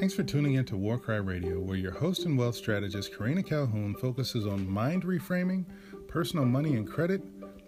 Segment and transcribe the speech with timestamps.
[0.00, 3.94] Thanks for tuning in to Warcry Radio, where your host and wealth strategist Karina Calhoun
[3.94, 5.66] focuses on mind reframing,
[6.08, 7.20] personal money and credit,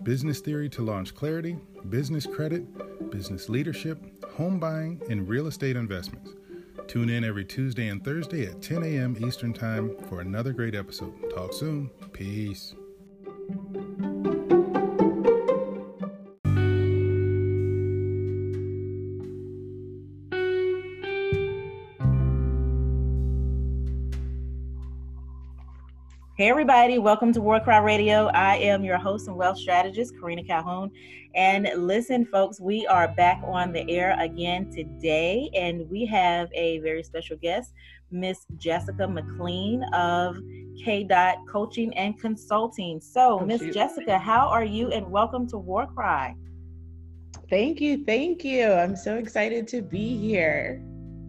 [0.02, 1.58] business theory to launch clarity,
[1.90, 6.30] business credit, business leadership, home buying, and real estate investments.
[6.88, 9.14] Tune in every Tuesday and Thursday at 10 a.m.
[9.22, 11.12] Eastern Time for another great episode.
[11.34, 11.90] Talk soon.
[12.14, 12.74] Peace.
[26.42, 28.26] Hey, everybody, welcome to War Cry Radio.
[28.26, 30.90] I am your host and wealth strategist, Karina Calhoun.
[31.36, 36.80] And listen, folks, we are back on the air again today, and we have a
[36.80, 37.74] very special guest,
[38.10, 40.36] Miss Jessica McLean of
[40.84, 41.04] K.
[41.04, 43.00] Dot Coaching and Consulting.
[43.00, 43.62] So, Miss.
[43.72, 44.90] Jessica, how are you?
[44.90, 46.34] And welcome to War Cry?
[47.50, 48.04] Thank you.
[48.04, 48.68] Thank you.
[48.72, 50.82] I'm so excited to be here.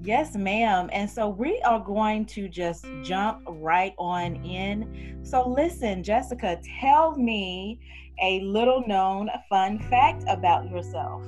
[0.03, 0.89] Yes, ma'am.
[0.91, 5.19] And so we are going to just jump right on in.
[5.23, 7.79] So, listen, Jessica, tell me
[8.21, 11.23] a little known fun fact about yourself.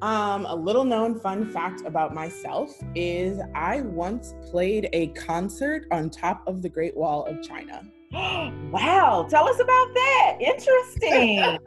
[0.00, 6.08] Um, a little known fun fact about myself is I once played a concert on
[6.08, 7.84] top of the Great Wall of China.
[8.12, 10.36] wow, tell us about that.
[10.40, 11.58] Interesting.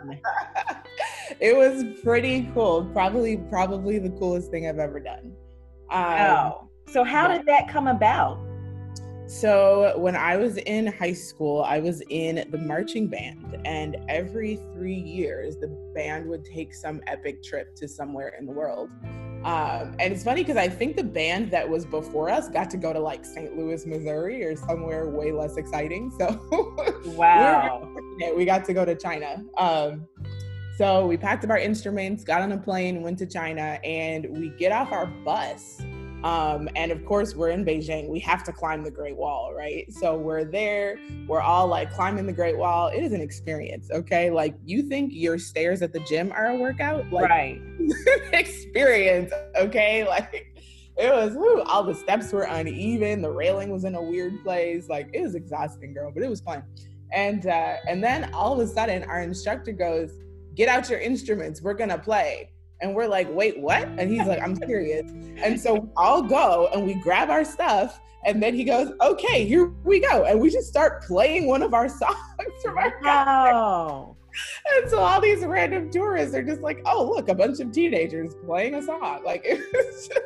[1.40, 2.86] it was pretty cool.
[2.94, 5.34] Probably, probably the coolest thing I've ever done.
[5.90, 6.70] Um, wow.
[6.90, 8.40] So, how did that come about?
[9.28, 14.58] So, when I was in high school, I was in the marching band, and every
[14.74, 18.90] three years, the band would take some epic trip to somewhere in the world.
[19.44, 22.78] Um, and it's funny because I think the band that was before us got to
[22.78, 23.56] go to like St.
[23.56, 26.12] Louis, Missouri, or somewhere way less exciting.
[26.18, 26.42] So,
[27.06, 27.90] Wow.
[28.18, 29.44] we, were we got to go to China.
[29.58, 30.08] Um,
[30.78, 34.50] so we packed up our instruments, got on a plane, went to China, and we
[34.50, 35.82] get off our bus.
[36.24, 38.10] Um, and of course, we're in Beijing.
[38.10, 39.92] We have to climb the Great Wall, right?
[39.92, 41.00] So we're there.
[41.28, 42.90] We're all like climbing the Great Wall.
[42.90, 44.30] It is an experience, okay?
[44.30, 47.62] Like you think your stairs at the gym are a workout, like right.
[48.34, 50.06] experience, okay?
[50.08, 50.54] Like
[50.98, 51.34] it was.
[51.34, 53.22] Whew, all the steps were uneven.
[53.22, 54.90] The railing was in a weird place.
[54.90, 56.64] Like it was exhausting, girl, but it was fun.
[57.12, 60.12] And uh, and then all of a sudden, our instructor goes,
[60.58, 61.62] "Get out your instruments.
[61.62, 62.52] We're gonna play."
[62.82, 66.86] And we're like, "Wait, what?" And he's like, "I'm serious." And so I'll go and
[66.86, 68.00] we grab our stuff.
[68.26, 71.74] And then he goes, "Okay, here we go." And we just start playing one of
[71.74, 72.18] our songs
[72.62, 74.16] from our Wow.
[74.76, 78.36] and so all these random tourists are just like, oh, look, a bunch of teenagers
[78.46, 79.22] playing a song.
[79.26, 80.22] Like, it was just,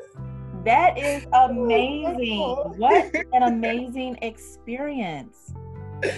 [0.66, 2.38] That is oh, amazing.
[2.38, 2.74] cool.
[2.78, 5.54] What an amazing experience.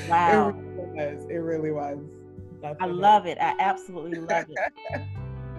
[0.09, 0.49] Wow.
[0.49, 1.25] it really was.
[1.29, 1.99] It really was.
[2.63, 3.37] I love it.
[3.39, 5.01] I absolutely love it.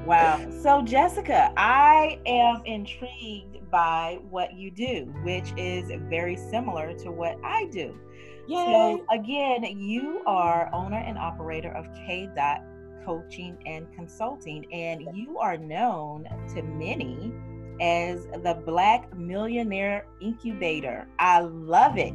[0.06, 0.50] Wow.
[0.62, 7.38] So, Jessica, I am intrigued by what you do, which is very similar to what
[7.42, 7.98] I do.
[8.46, 8.56] Yay.
[8.56, 12.28] So, again, you are owner and operator of K.
[12.36, 12.62] Dot
[13.04, 17.32] Coaching and Consulting, and you are known to many
[17.80, 21.08] as the Black Millionaire Incubator.
[21.18, 22.14] I love it.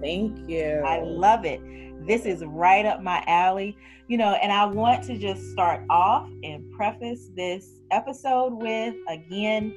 [0.00, 0.82] Thank you.
[0.86, 1.60] I love it.
[2.06, 3.76] This is right up my alley.
[4.08, 9.74] You know, and I want to just start off and preface this episode with again,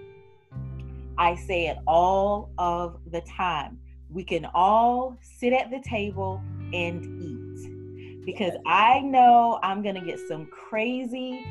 [1.18, 3.80] I say it all of the time.
[4.10, 6.42] We can all sit at the table
[6.74, 11.46] and eat because I know I'm going to get some crazy,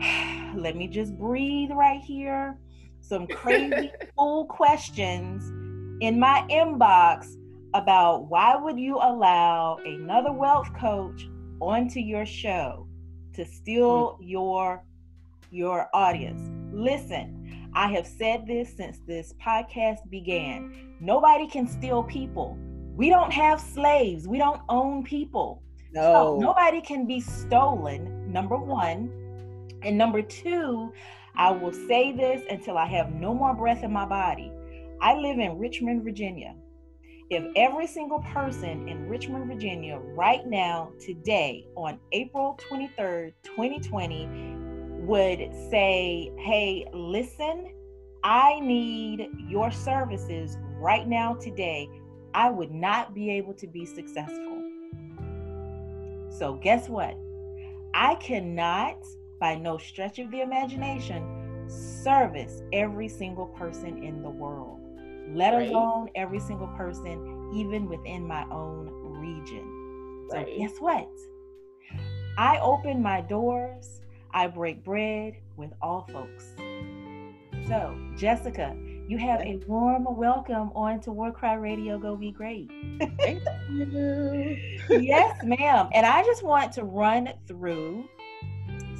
[0.54, 2.58] let me just breathe right here,
[3.00, 5.50] some crazy full questions
[6.00, 7.36] in my inbox
[7.74, 11.28] about why would you allow another wealth coach
[11.60, 12.86] onto your show
[13.34, 14.16] to steal mm.
[14.20, 14.84] your
[15.50, 16.50] your audience?
[16.72, 17.40] Listen
[17.74, 20.96] i have said this since this podcast began.
[21.00, 22.58] Nobody can steal people.
[22.96, 24.26] We don't have slaves.
[24.26, 25.62] We don't own people.
[25.94, 26.38] So no.
[26.38, 29.10] nobody can be stolen number one.
[29.82, 30.92] And number two
[31.36, 34.52] i will say this until i have no more breath in my body.
[35.00, 36.54] I live in richmond virginia
[37.30, 44.28] if every single person in Richmond, Virginia, right now, today, on April 23rd, 2020,
[45.06, 45.38] would
[45.70, 47.72] say, Hey, listen,
[48.24, 51.88] I need your services right now, today,
[52.34, 54.62] I would not be able to be successful.
[56.30, 57.16] So, guess what?
[57.94, 59.04] I cannot,
[59.38, 64.79] by no stretch of the imagination, service every single person in the world
[65.34, 65.70] let Right.
[65.70, 68.90] alone every single person, even within my own
[69.20, 70.26] region.
[70.30, 70.58] So, Right.
[70.58, 71.08] guess what?
[72.38, 74.00] I open my doors,
[74.32, 76.54] I break bread with all folks.
[77.66, 78.76] So, Jessica,
[79.08, 82.70] You have a warm welcome on to War Cry Radio Go Be Great.
[83.18, 84.56] Thank you.
[84.88, 85.88] yes, ma'am.
[85.92, 88.04] And I just want to run through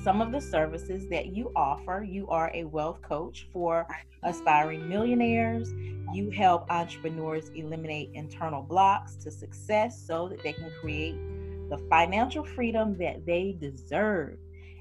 [0.03, 2.05] some of the services that you offer.
[2.09, 3.87] You are a wealth coach for
[4.23, 5.73] aspiring millionaires.
[6.13, 11.17] You help entrepreneurs eliminate internal blocks to success so that they can create
[11.69, 14.39] the financial freedom that they deserve.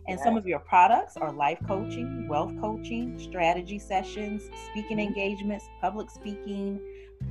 [0.08, 0.24] And yes.
[0.24, 5.08] some of your products are life coaching, wealth coaching, strategy sessions, speaking mm-hmm.
[5.08, 6.80] engagements, public speaking,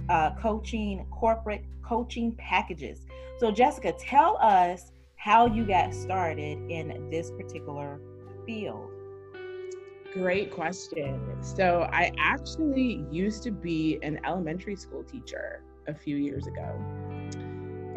[0.09, 3.07] uh, coaching, corporate coaching packages.
[3.39, 8.01] So, Jessica, tell us how you got started in this particular
[8.47, 8.89] field.
[10.15, 11.21] Great question.
[11.43, 16.75] So, I actually used to be an elementary school teacher a few years ago.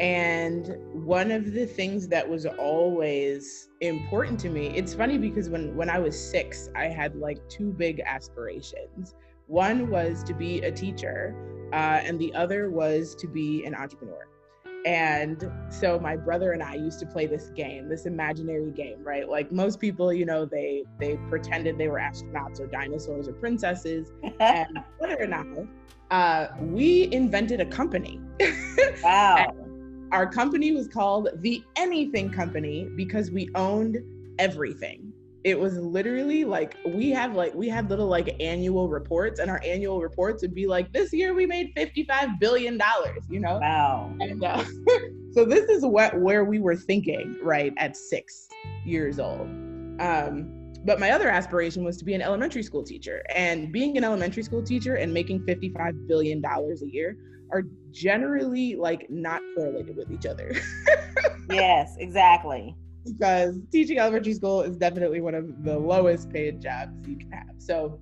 [0.00, 0.76] And
[1.06, 5.88] one of the things that was always important to me, it's funny because when, when
[5.88, 9.14] I was six, I had like two big aspirations.
[9.46, 11.36] One was to be a teacher,
[11.72, 14.26] uh, and the other was to be an entrepreneur.
[14.84, 19.28] And so my brother and I used to play this game, this imaginary game, right?
[19.28, 24.12] Like most people, you know, they they pretended they were astronauts or dinosaurs or princesses.
[24.40, 28.20] and my brother and I, uh, we invented a company.
[29.02, 29.52] Wow.
[30.12, 33.98] our company was called the Anything Company because we owned
[34.38, 35.11] everything.
[35.44, 39.60] It was literally like we have like we had little like annual reports, and our
[39.64, 43.24] annual reports would be like, this year we made fifty-five billion dollars.
[43.28, 43.58] You know?
[43.58, 44.14] Wow.
[44.20, 44.64] And uh,
[45.32, 48.48] so this is what where we were thinking right at six
[48.84, 49.48] years old.
[50.00, 54.04] Um, but my other aspiration was to be an elementary school teacher, and being an
[54.04, 57.16] elementary school teacher and making fifty-five billion dollars a year
[57.52, 60.52] are generally like not correlated with each other.
[61.50, 62.76] yes, exactly.
[63.04, 67.54] Because teaching elementary school is definitely one of the lowest paid jobs you can have.
[67.58, 67.98] So,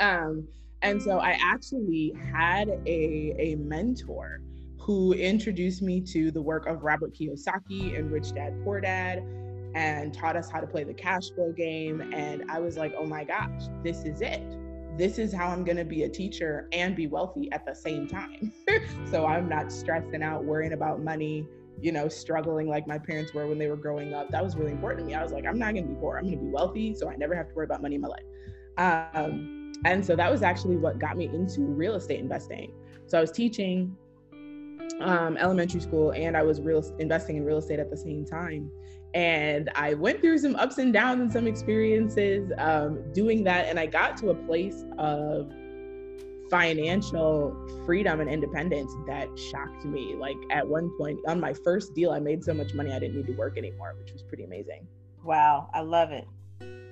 [0.00, 0.46] um,
[0.82, 4.40] and so I actually had a a mentor
[4.80, 9.22] who introduced me to the work of Robert Kiyosaki and Rich Dad Poor Dad
[9.74, 12.00] and taught us how to play the cash flow game.
[12.12, 14.42] And I was like, oh my gosh, this is it
[14.96, 18.06] this is how I'm going to be a teacher and be wealthy at the same
[18.06, 18.52] time.
[19.10, 21.46] so I'm not stressing out, worrying about money,
[21.82, 24.30] you know, struggling like my parents were when they were growing up.
[24.30, 25.14] That was really important to me.
[25.14, 26.16] I was like, I'm not going to be poor.
[26.16, 26.94] I'm going to be wealthy.
[26.94, 28.24] So I never have to worry about money in my life.
[28.78, 32.72] Um, and so that was actually what got me into real estate investing.
[33.06, 33.96] So I was teaching
[35.00, 38.70] um, elementary school and I was real investing in real estate at the same time
[39.14, 43.66] and I went through some ups and downs and some experiences um, doing that.
[43.66, 45.52] And I got to a place of
[46.52, 47.56] financial
[47.86, 50.14] freedom and independence that shocked me.
[50.14, 53.16] Like at one point on my first deal, I made so much money I didn't
[53.16, 54.86] need to work anymore, which was pretty amazing.
[55.24, 56.28] Wow, I love it.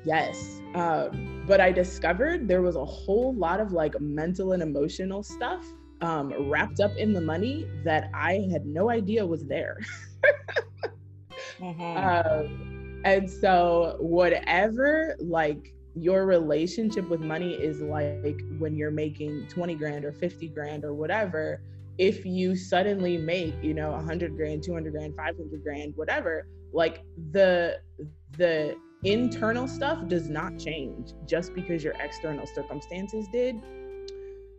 [0.06, 0.62] Yes.
[0.74, 5.62] Um, but I discovered there was a whole lot of like mental and emotional stuff
[6.00, 9.78] um, wrapped up in the money that I had no idea was there.
[11.60, 11.96] Mm-hmm.
[11.98, 19.74] Um, and so, whatever like your relationship with money is like when you're making 20
[19.74, 21.62] grand or 50 grand or whatever,
[21.98, 27.02] if you suddenly make, you know, 100 grand, 200 grand, 500 grand, whatever, like
[27.32, 27.78] the,
[28.36, 33.58] the, internal stuff does not change just because your external circumstances did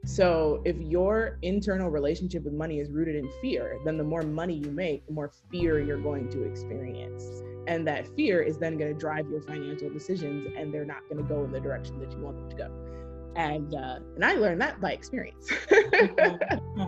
[0.04, 4.56] so if your internal relationship with money is rooted in fear, then the more money
[4.56, 7.44] you make, the more fear you're going to experience.
[7.68, 11.18] And that fear is then going to drive your financial decisions and they're not going
[11.18, 12.72] to go in the direction that you want them to go.
[13.36, 15.50] And uh, and I learned that by experience.
[15.50, 16.82] mm-hmm.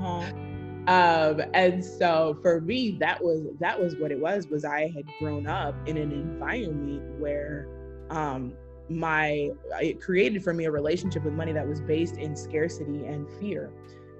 [0.90, 4.48] um, and so for me, that was that was what it was.
[4.48, 7.70] Was I had grown up in an environment where
[8.10, 8.54] um,
[8.90, 9.50] my
[9.82, 13.72] it created for me a relationship with money that was based in scarcity and fear.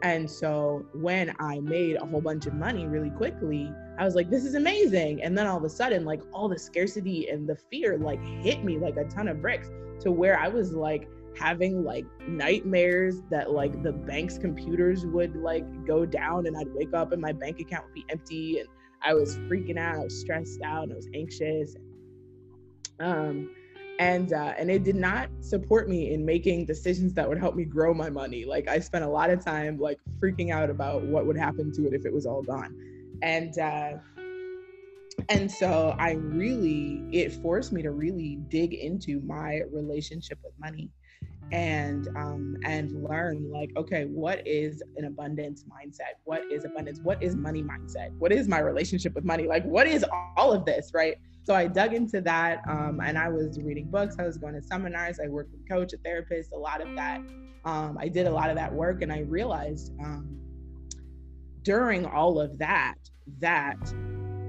[0.02, 4.30] And so when i made a whole bunch of money really quickly i was like
[4.30, 5.22] this is amazing.
[5.24, 8.64] And then all of a sudden like all the scarcity and the fear like hit
[8.64, 9.70] me like a ton of bricks
[10.02, 15.66] to where i was like having like nightmares that like the bank's computers would like
[15.86, 18.68] go down and i'd wake up and my bank account would be empty and
[19.02, 21.76] i was freaking out i was stressed out and i was anxious.
[23.00, 23.50] Um
[24.04, 27.64] and uh, and it did not support me in making decisions that would help me
[27.64, 28.44] grow my money.
[28.44, 31.88] Like i spent a lot of time like freaking out about what would happen to
[31.88, 32.76] it if it was all gone.
[33.22, 33.94] And uh
[35.30, 40.90] and so i really it forced me to really dig into my relationship with money
[41.52, 46.16] and um and learn like okay what is an abundance mindset?
[46.26, 47.00] What is abundance?
[47.04, 48.12] What is money mindset?
[48.18, 49.48] What is my relationship with money?
[49.48, 50.04] Like what is
[50.36, 54.16] all of this right So I dug into that, um, and I was reading books.
[54.18, 55.20] I was going to seminars.
[55.24, 57.22] I worked with a coach, a therapist, a lot of that.
[57.66, 60.40] Um, I did a lot of that work, and I realized um,
[61.64, 62.96] during all of that
[63.40, 63.78] that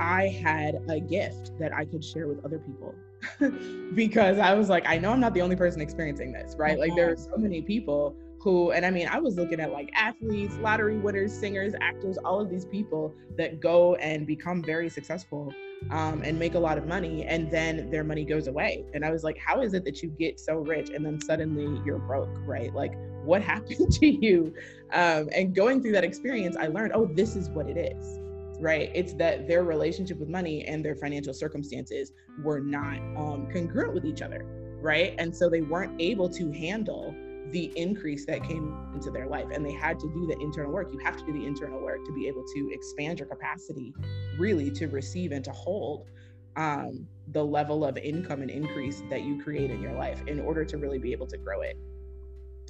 [0.01, 2.95] I had a gift that I could share with other people
[3.95, 6.79] because I was like, I know I'm not the only person experiencing this, right?
[6.79, 9.91] Like there are so many people who, and I mean, I was looking at like
[9.97, 15.51] athletes, lottery winners, singers, actors, all of these people that go and become very successful
[15.91, 18.85] um, and make a lot of money, and then their money goes away.
[18.93, 21.81] And I was like, how is it that you get so rich and then suddenly
[21.87, 22.73] you're broke, right?
[22.75, 22.93] Like,
[23.25, 24.55] what happened to you?
[24.93, 28.21] Um, and going through that experience, I learned, oh, this is what it is
[28.61, 28.91] right?
[28.95, 34.05] It's that their relationship with money and their financial circumstances were not um, congruent with
[34.05, 34.45] each other,
[34.81, 35.13] right?
[35.19, 37.13] And so they weren't able to handle
[37.55, 40.93] the increase that came into their life and they had to do the internal work.
[40.93, 43.95] You have to do the internal work to be able to expand your capacity
[44.37, 46.11] really to receive and to hold
[46.57, 50.65] um, the level of income and increase that you create in your life in order
[50.65, 51.77] to really be able to grow it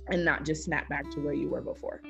[0.09, 2.03] and not just snap back to where you were before.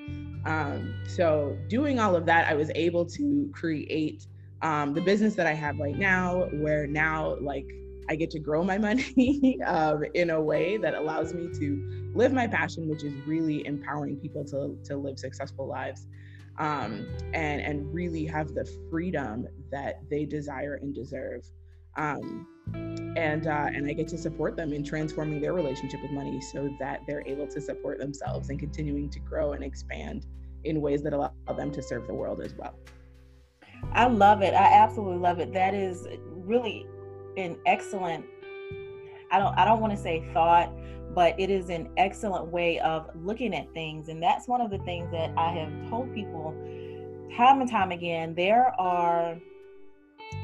[0.44, 4.26] Um, so doing all of that i was able to create
[4.62, 7.66] um, the business that i have right now where now like
[8.08, 12.32] I get to grow my money um, in a way that allows me to live
[12.32, 16.06] my passion, which is really empowering people to, to live successful lives
[16.58, 21.44] um, and, and really have the freedom that they desire and deserve.
[21.96, 22.46] Um,
[23.16, 26.68] and uh, and I get to support them in transforming their relationship with money so
[26.80, 30.26] that they're able to support themselves and continuing to grow and expand
[30.64, 32.74] in ways that allow them to serve the world as well.
[33.92, 34.54] I love it.
[34.54, 35.52] I absolutely love it.
[35.52, 36.86] That is really
[37.36, 38.24] an excellent
[39.30, 40.72] I don't I don't want to say thought,
[41.14, 44.78] but it is an excellent way of looking at things and that's one of the
[44.78, 46.52] things that I have told people
[47.36, 49.36] time and time again there are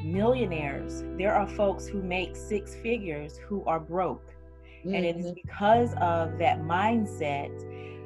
[0.04, 4.34] millionaires there are folks who make six figures who are broke
[4.84, 4.94] mm-hmm.
[4.94, 7.50] and it's because of that mindset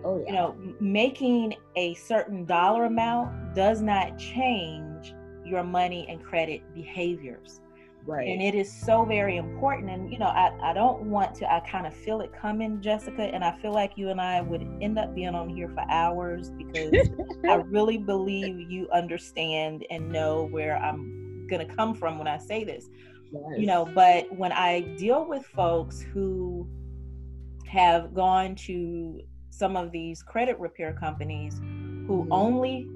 [0.05, 0.27] oh, yeah.
[0.27, 5.15] you know making a certain dollar amount does not change
[5.45, 7.61] your money and credit behaviors
[8.07, 8.29] Right.
[8.29, 9.91] And it is so very important.
[9.91, 13.23] And, you know, I, I don't want to, I kind of feel it coming, Jessica.
[13.23, 16.51] And I feel like you and I would end up being on here for hours
[16.51, 17.09] because
[17.49, 22.37] I really believe you understand and know where I'm going to come from when I
[22.37, 22.91] say this.
[23.33, 23.43] Yes.
[23.59, 26.69] You know, but when I deal with folks who
[27.67, 31.59] have gone to some of these credit repair companies
[32.07, 32.33] who mm-hmm.
[32.33, 32.89] only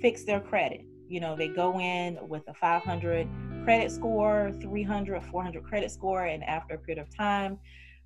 [0.00, 3.28] fix their credit, you know, they go in with a 500
[3.64, 7.58] credit score 300 400 credit score and after a period of time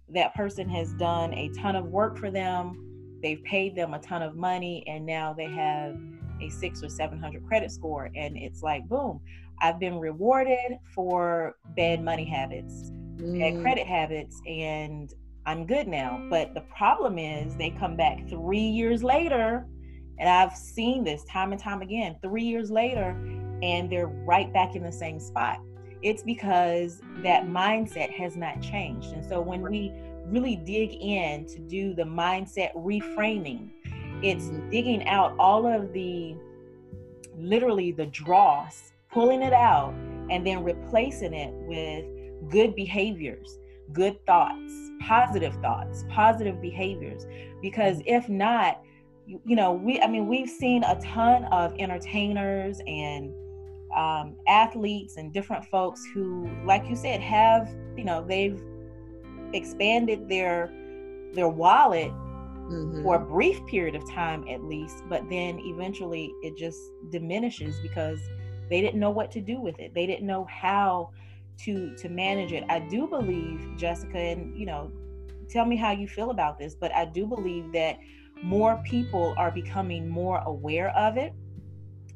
[0.08, 4.20] that person has done a ton of work for them they've paid them a ton
[4.20, 5.96] of money and now they have
[6.42, 9.18] a six or 700 credit score and it's like boom
[9.62, 13.38] i've been rewarded for bad money habits mm.
[13.38, 15.14] bad credit habits and
[15.46, 19.66] i'm good now but the problem is they come back three years later
[20.18, 23.16] and i've seen this time and time again three years later
[23.62, 25.60] and they're right back in the same spot.
[26.02, 29.12] It's because that mindset has not changed.
[29.12, 29.92] And so when we
[30.26, 33.70] really dig in to do the mindset reframing,
[34.22, 36.36] it's digging out all of the
[37.36, 39.92] literally the dross, pulling it out,
[40.30, 42.04] and then replacing it with
[42.50, 43.58] good behaviors,
[43.92, 47.26] good thoughts, positive thoughts, positive behaviors.
[47.62, 48.82] Because if not,
[49.26, 53.32] you, you know, we, I mean, we've seen a ton of entertainers and
[53.94, 58.62] um, athletes and different folks who, like you said, have you know they've
[59.52, 60.72] expanded their
[61.32, 63.02] their wallet mm-hmm.
[63.02, 66.78] for a brief period of time at least, but then eventually it just
[67.10, 68.20] diminishes because
[68.68, 69.94] they didn't know what to do with it.
[69.94, 71.10] They didn't know how
[71.64, 72.64] to to manage it.
[72.68, 74.90] I do believe, Jessica, and you know,
[75.48, 77.98] tell me how you feel about this, but I do believe that
[78.42, 81.32] more people are becoming more aware of it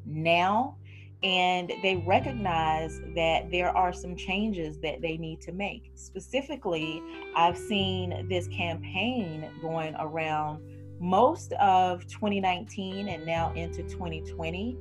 [0.05, 0.77] now
[1.23, 5.91] and they recognize that there are some changes that they need to make.
[5.93, 7.01] Specifically,
[7.35, 10.63] I've seen this campaign going around
[10.99, 14.77] most of 2019 and now into 2020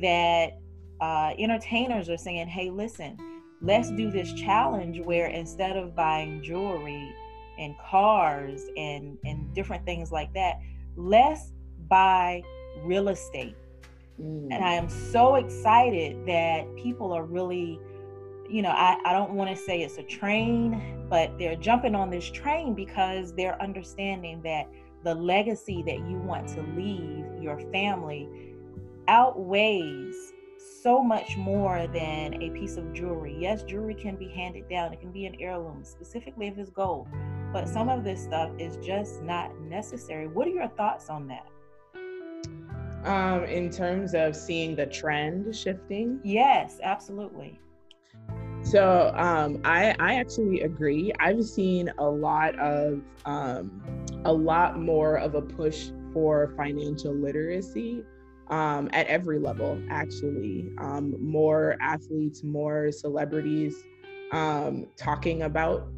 [0.00, 0.58] that
[1.00, 3.16] uh, entertainers are saying, hey, listen,
[3.60, 7.12] let's do this challenge where instead of buying jewelry
[7.58, 10.60] and cars and, and different things like that,
[11.00, 11.52] let's
[11.88, 12.42] buy
[12.84, 13.56] real estate
[14.20, 14.48] Mm.
[14.50, 17.80] And I am so excited that people are really,
[18.48, 22.10] you know, I, I don't want to say it's a train, but they're jumping on
[22.10, 24.68] this train because they're understanding that
[25.04, 28.28] the legacy that you want to leave your family
[29.08, 30.32] outweighs
[30.82, 33.34] so much more than a piece of jewelry.
[33.38, 37.08] Yes, jewelry can be handed down, it can be an heirloom, specifically if it's gold,
[37.52, 40.28] but some of this stuff is just not necessary.
[40.28, 41.46] What are your thoughts on that?
[43.04, 46.20] Um, in terms of seeing the trend shifting?
[46.22, 47.58] Yes, absolutely.
[48.62, 51.12] So um, I I actually agree.
[51.18, 53.82] I've seen a lot of um,
[54.24, 58.04] a lot more of a push for financial literacy
[58.48, 60.68] um, at every level, actually.
[60.78, 63.74] Um, more athletes, more celebrities
[64.32, 65.88] um, talking about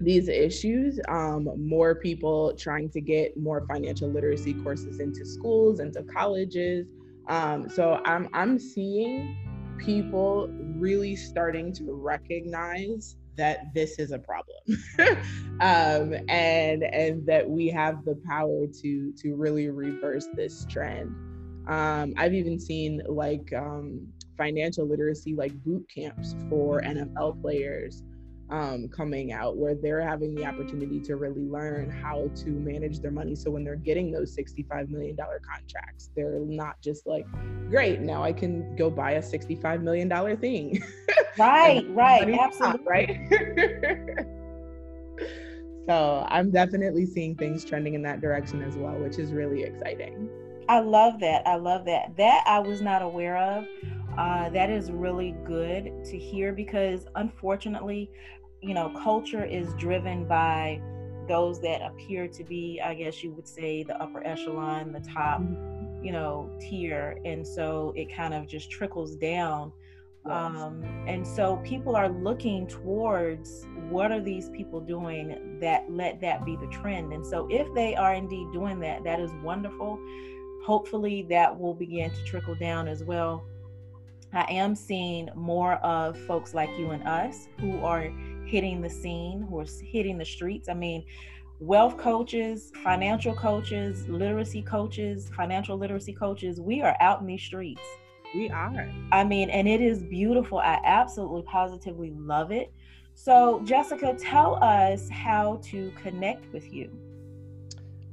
[0.00, 6.02] these issues, um, more people trying to get more financial literacy courses into schools, into
[6.02, 6.86] colleges.
[7.28, 9.36] Um, so I'm, I'm seeing
[9.78, 14.82] people really starting to recognize that this is a problem.
[15.60, 21.14] Um, and and that we have the power to to really reverse this trend.
[21.68, 24.04] Um, I've even seen like um,
[24.36, 28.02] financial literacy, like boot camps for NFL players
[28.50, 33.10] um, coming out where they're having the opportunity to really learn how to manage their
[33.10, 33.34] money.
[33.34, 37.26] So when they're getting those $65 million contracts, they're not just like,
[37.70, 40.82] great, now I can go buy a $65 million thing.
[41.36, 42.86] Right, right, absolutely.
[42.86, 43.10] right.
[45.88, 50.30] so I'm definitely seeing things trending in that direction as well, which is really exciting.
[50.68, 51.46] I love that.
[51.46, 52.16] I love that.
[52.16, 53.66] That I was not aware of.
[54.18, 58.10] Uh, that is really good to hear because unfortunately,
[58.60, 60.80] you know, culture is driven by
[61.28, 65.40] those that appear to be, I guess you would say, the upper echelon, the top,
[66.02, 67.18] you know, tier.
[67.24, 69.72] And so it kind of just trickles down.
[70.26, 70.32] Yes.
[70.32, 76.44] Um, and so people are looking towards what are these people doing that let that
[76.44, 77.12] be the trend.
[77.12, 79.98] And so if they are indeed doing that, that is wonderful
[80.64, 83.44] hopefully that will begin to trickle down as well.
[84.34, 88.12] I am seeing more of folks like you and us who are
[88.46, 90.68] hitting the scene, who are hitting the streets.
[90.68, 91.04] I mean,
[91.60, 97.82] wealth coaches, financial coaches, literacy coaches, financial literacy coaches, we are out in these streets.
[98.34, 98.90] We are.
[99.12, 100.58] I mean, and it is beautiful.
[100.58, 102.72] I absolutely positively love it.
[103.14, 106.90] So, Jessica, tell us how to connect with you.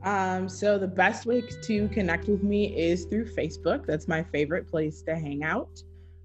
[0.03, 3.85] Um, so the best way to connect with me is through Facebook.
[3.85, 5.81] That's my favorite place to hang out.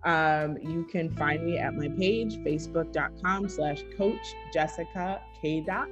[0.07, 5.89] Um, you can find me at my page, facebook.com slash coach Jessica K dot.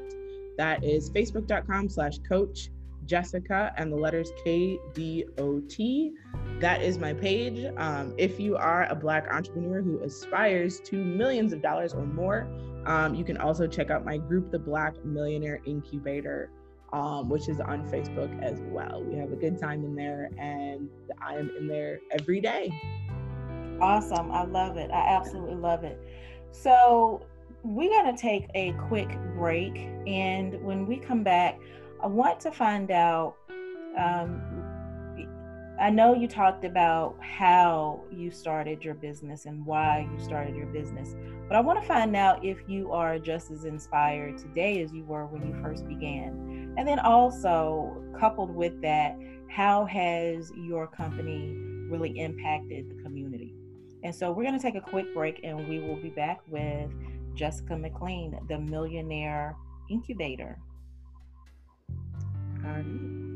[0.57, 2.71] That is facebook.com slash coach
[3.05, 6.13] Jessica and the letters K D O T.
[6.61, 7.71] That is my page.
[7.77, 12.47] Um, if you are a Black entrepreneur who aspires to millions of dollars or more,
[12.87, 16.51] um, you can also check out my group, the Black Millionaire Incubator
[16.95, 19.03] um, which is on Facebook as well.
[19.03, 20.89] We have a good time in there, and
[21.21, 22.73] I am in there every day.
[23.81, 24.31] Awesome.
[24.31, 24.91] I love it.
[24.91, 25.99] I absolutely love it.
[26.53, 27.27] So,
[27.65, 29.77] we're going to take a quick break.
[30.07, 31.59] And when we come back,
[32.03, 33.37] I want to find out.
[33.99, 34.65] Um,
[35.81, 40.67] I know you talked about how you started your business and why you started your
[40.67, 41.17] business,
[41.49, 45.03] but I want to find out if you are just as inspired today as you
[45.05, 46.75] were when you first began.
[46.79, 51.57] And then also, coupled with that, how has your company
[51.89, 53.14] really impacted the community?
[54.05, 56.91] And so, we're going to take a quick break and we will be back with
[57.35, 59.57] Jessica McLean, the Millionaire
[59.91, 60.59] Incubator.
[62.65, 63.34] All right.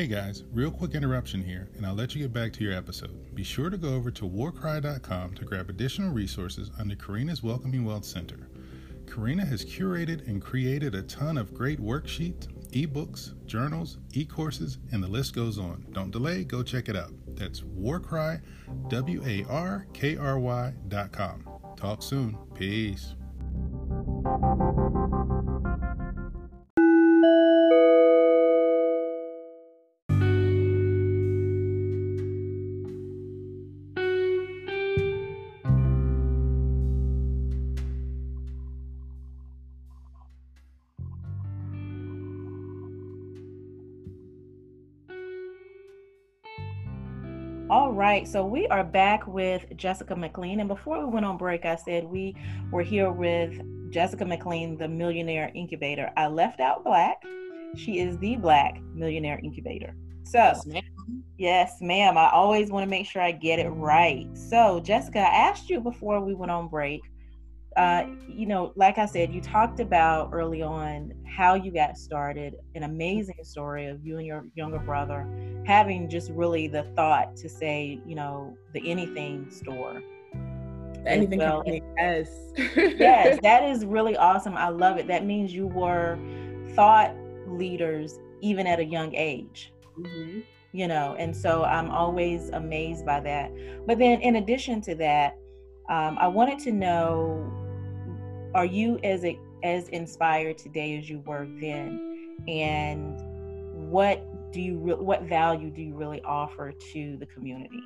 [0.00, 3.34] Hey guys, real quick interruption here, and I'll let you get back to your episode.
[3.34, 8.06] Be sure to go over to warkry.com to grab additional resources under Karina's Welcoming Wealth
[8.06, 8.48] Center.
[9.06, 15.04] Karina has curated and created a ton of great worksheets, ebooks, journals, e courses, and
[15.04, 15.84] the list goes on.
[15.92, 17.12] Don't delay, go check it out.
[17.34, 18.40] That's warkry,
[18.88, 21.44] W A R K R Y.com.
[21.76, 22.38] Talk soon.
[22.54, 23.16] Peace.
[48.20, 50.60] Right, so we are back with Jessica McLean.
[50.60, 52.36] And before we went on break, I said we
[52.70, 56.10] were here with Jessica McLean, the Millionaire Incubator.
[56.18, 57.22] I left out Black.
[57.76, 59.94] She is the Black Millionaire Incubator.
[60.24, 60.82] So, yes, ma'am.
[61.38, 62.18] Yes, ma'am.
[62.18, 64.26] I always want to make sure I get it right.
[64.36, 67.00] So, Jessica, I asked you before we went on break.
[67.76, 72.56] Uh, you know, like I said, you talked about early on how you got started,
[72.74, 75.26] an amazing story of you and your younger brother
[75.66, 80.02] having just really the thought to say, you know, the anything store.
[81.06, 81.58] Anything well.
[81.58, 82.28] company, yes.
[82.76, 84.56] yes, that is really awesome.
[84.56, 85.06] I love it.
[85.06, 86.18] That means you were
[86.74, 87.14] thought
[87.46, 89.72] leaders even at a young age.
[89.98, 90.40] Mm-hmm.
[90.72, 93.50] You know, and so I'm always amazed by that.
[93.86, 95.36] But then, in addition to that,
[95.88, 97.50] um, I wanted to know:
[98.54, 99.24] Are you as
[99.62, 103.20] as inspired today as you were then, and
[103.90, 107.80] what do you re- what value do you really offer to the community?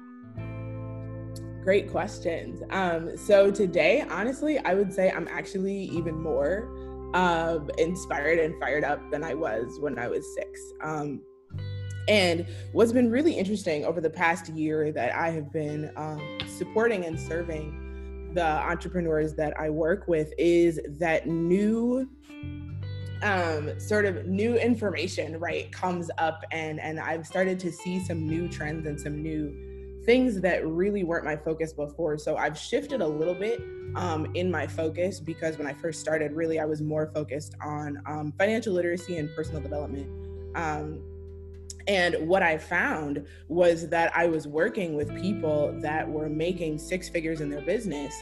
[1.62, 2.62] Great questions.
[2.70, 6.68] Um, so today, honestly, I would say I'm actually even more
[7.14, 10.61] um, inspired and fired up than I was when I was six.
[10.83, 11.20] Um,
[12.09, 17.05] and what's been really interesting over the past year that I have been um, supporting
[17.05, 17.84] and serving
[18.35, 22.09] the entrepreneurs that I work with is that new
[23.23, 28.27] um, sort of new information, right, comes up and and I've started to see some
[28.27, 32.18] new trends and some new things that really weren't my focus before.
[32.18, 33.62] So I've shifted a little bit
[33.94, 38.03] um, in my focus because when I first started, really I was more focused on
[38.07, 40.09] um, financial literacy and personal development.
[40.55, 41.03] Um,
[41.87, 47.09] and what I found was that I was working with people that were making six
[47.09, 48.14] figures in their business,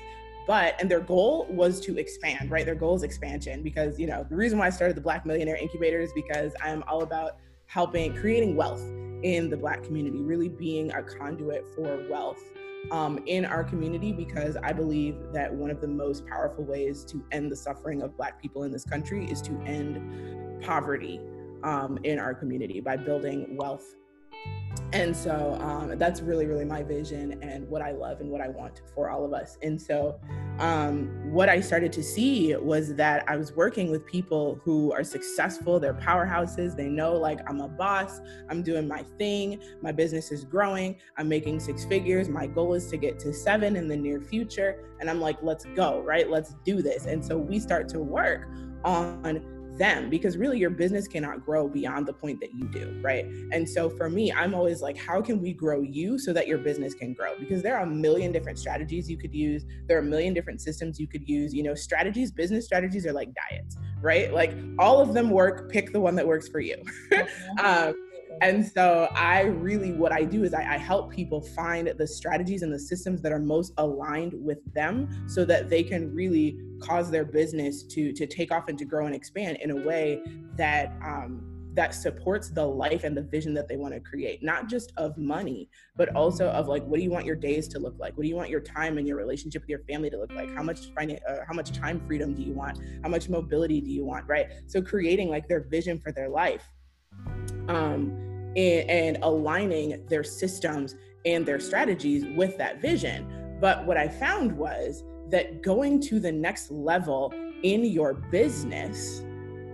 [0.47, 2.65] but and their goal was to expand, right?
[2.65, 5.57] Their goal is expansion because you know the reason why I started the Black Millionaire
[5.57, 8.83] Incubator is because I'm all about helping creating wealth
[9.23, 12.43] in the Black community, really being a conduit for wealth
[12.91, 17.25] um, in our community because I believe that one of the most powerful ways to
[17.31, 21.21] end the suffering of Black people in this country is to end poverty
[21.65, 23.95] um, in our community by building wealth.
[24.93, 28.49] And so um, that's really really my vision and what i love and what i
[28.49, 29.57] want for all of us.
[29.63, 30.21] And so
[30.59, 35.05] um, what i started to see was that i was working with people who are
[35.05, 35.81] successful.
[35.81, 36.77] They're powerhouses.
[36.77, 38.21] They know like i'm a boss.
[38.51, 39.63] I'm doing my thing.
[39.81, 40.99] My business is growing.
[41.17, 42.29] I'm making six figures.
[42.29, 44.85] My goal is to get to seven in the near future.
[45.01, 46.29] And i'm like let's go right?
[46.29, 47.07] Let's do this.
[47.07, 48.49] And so we start to work
[48.85, 53.25] on them because really your business cannot grow beyond the point that you do, right?
[53.53, 56.59] And so for me, I'm always like, how can we grow you so that your
[56.59, 57.39] business can grow?
[57.39, 60.61] Because there are a million different strategies you could use, there are a million different
[60.61, 61.55] systems you could use.
[61.55, 64.33] You know, strategies, business strategies are like diets, right?
[64.33, 66.77] Like all of them work, pick the one that works for you.
[67.63, 67.95] um,
[68.41, 72.63] and so I really, what I do is I, I, help people find the strategies
[72.63, 77.11] and the systems that are most aligned with them so that they can really cause
[77.11, 80.23] their business to, to take off and to grow and expand in a way
[80.57, 84.69] that, um, that supports the life and the vision that they want to create not
[84.69, 87.95] just of money but also of like what do you want your days to look
[87.99, 88.15] like?
[88.17, 90.55] What do you want your time and your relationship with your family to look like?
[90.55, 92.79] How much finan- uh, how much time freedom do you want?
[93.03, 94.49] How much mobility do you want right?
[94.67, 96.69] So creating like their vision for their life
[97.69, 98.19] um,
[98.57, 103.59] and, and aligning their systems and their strategies with that vision.
[103.61, 107.33] But what I found was that going to the next level
[107.63, 109.25] in your business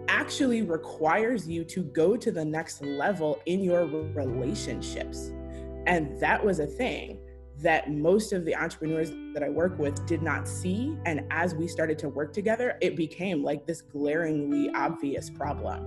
[0.08, 5.32] actually requires you to go to the next level in your relationships.
[5.86, 7.18] And that was a thing
[7.60, 10.96] that most of the entrepreneurs that I work with did not see.
[11.06, 15.84] And as we started to work together, it became like this glaringly obvious problem.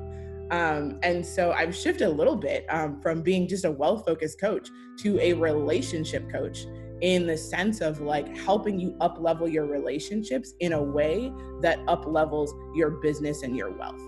[0.51, 4.39] Um, and so I've shifted a little bit um, from being just a wealth focused
[4.39, 6.65] coach to a relationship coach
[6.99, 11.79] in the sense of like helping you up level your relationships in a way that
[11.87, 13.99] up levels your business and your wealth.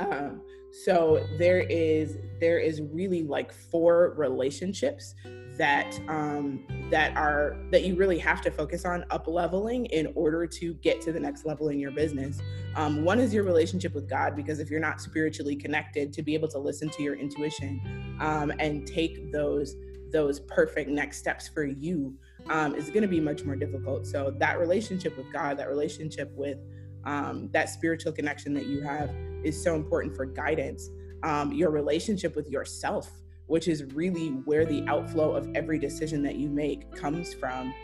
[0.00, 5.14] Um, so there is there is really like four relationships
[5.60, 10.46] that um, that are that you really have to focus on up leveling in order
[10.46, 12.40] to get to the next level in your business.
[12.76, 16.32] Um, one is your relationship with God, because if you're not spiritually connected, to be
[16.32, 19.76] able to listen to your intuition um, and take those
[20.10, 22.14] those perfect next steps for you
[22.48, 24.06] um, is going to be much more difficult.
[24.06, 26.56] So that relationship with God, that relationship with
[27.04, 29.10] um, that spiritual connection that you have,
[29.44, 30.88] is so important for guidance.
[31.22, 33.10] Um, your relationship with yourself
[33.50, 37.74] which is really where the outflow of every decision that you make comes from,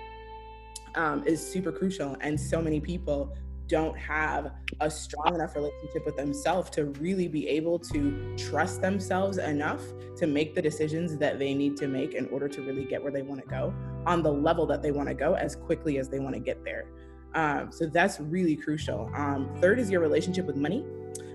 [0.95, 2.17] um, is super crucial.
[2.21, 7.49] And so many people don't have a strong enough relationship with themselves to really be
[7.49, 9.83] able to trust themselves enough
[10.17, 13.11] to make the decisions that they need to make in order to really get where
[13.11, 13.75] they want to go
[14.07, 16.63] on the level that they want to go as quickly as they want to get
[16.63, 16.87] there.
[17.35, 19.11] Um, so that's really crucial.
[19.17, 20.85] Um, third is your relationship with money,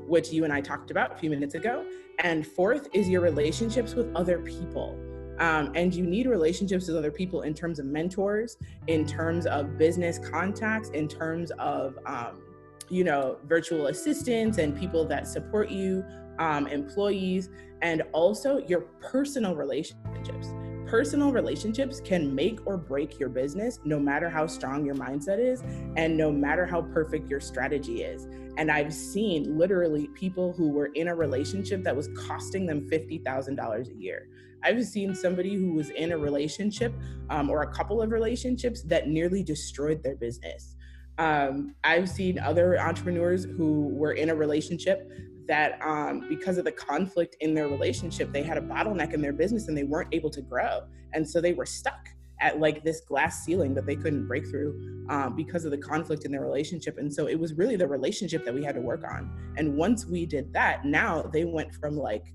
[0.08, 1.86] which you and I talked about a few minutes ago.
[2.22, 4.98] And fourth is your relationships with other people.
[5.40, 9.78] Um, and you need relationships with other people in terms of mentors, in terms of
[9.78, 12.44] business contacts, in terms of, um,
[12.90, 16.06] you know, virtual assistants and people that support you,
[16.38, 17.50] um, employees,
[17.82, 20.54] and also your personal relationships
[20.92, 25.62] personal relationships can make or break your business no matter how strong your mindset is
[25.96, 28.28] and no matter how perfect your strategy is.
[28.58, 33.90] And I've seen literally people who were in a relationship that was costing them $50,000
[33.90, 34.28] a year.
[34.66, 36.94] I've seen somebody who was in a relationship
[37.30, 40.76] um, or a couple of relationships that nearly destroyed their business.
[41.18, 45.10] Um, I've seen other entrepreneurs who were in a relationship
[45.48, 49.34] that um, because of the conflict in their relationship, they had a bottleneck in their
[49.34, 50.82] business and they weren't able to grow.
[51.14, 52.08] And so they were stuck
[52.42, 56.26] at like this glass ceiling that they couldn't break through um, because of the conflict
[56.26, 56.98] in their relationship.
[56.98, 59.54] And so it was really the relationship that we had to work on.
[59.58, 62.34] And once we did that, now they went from like,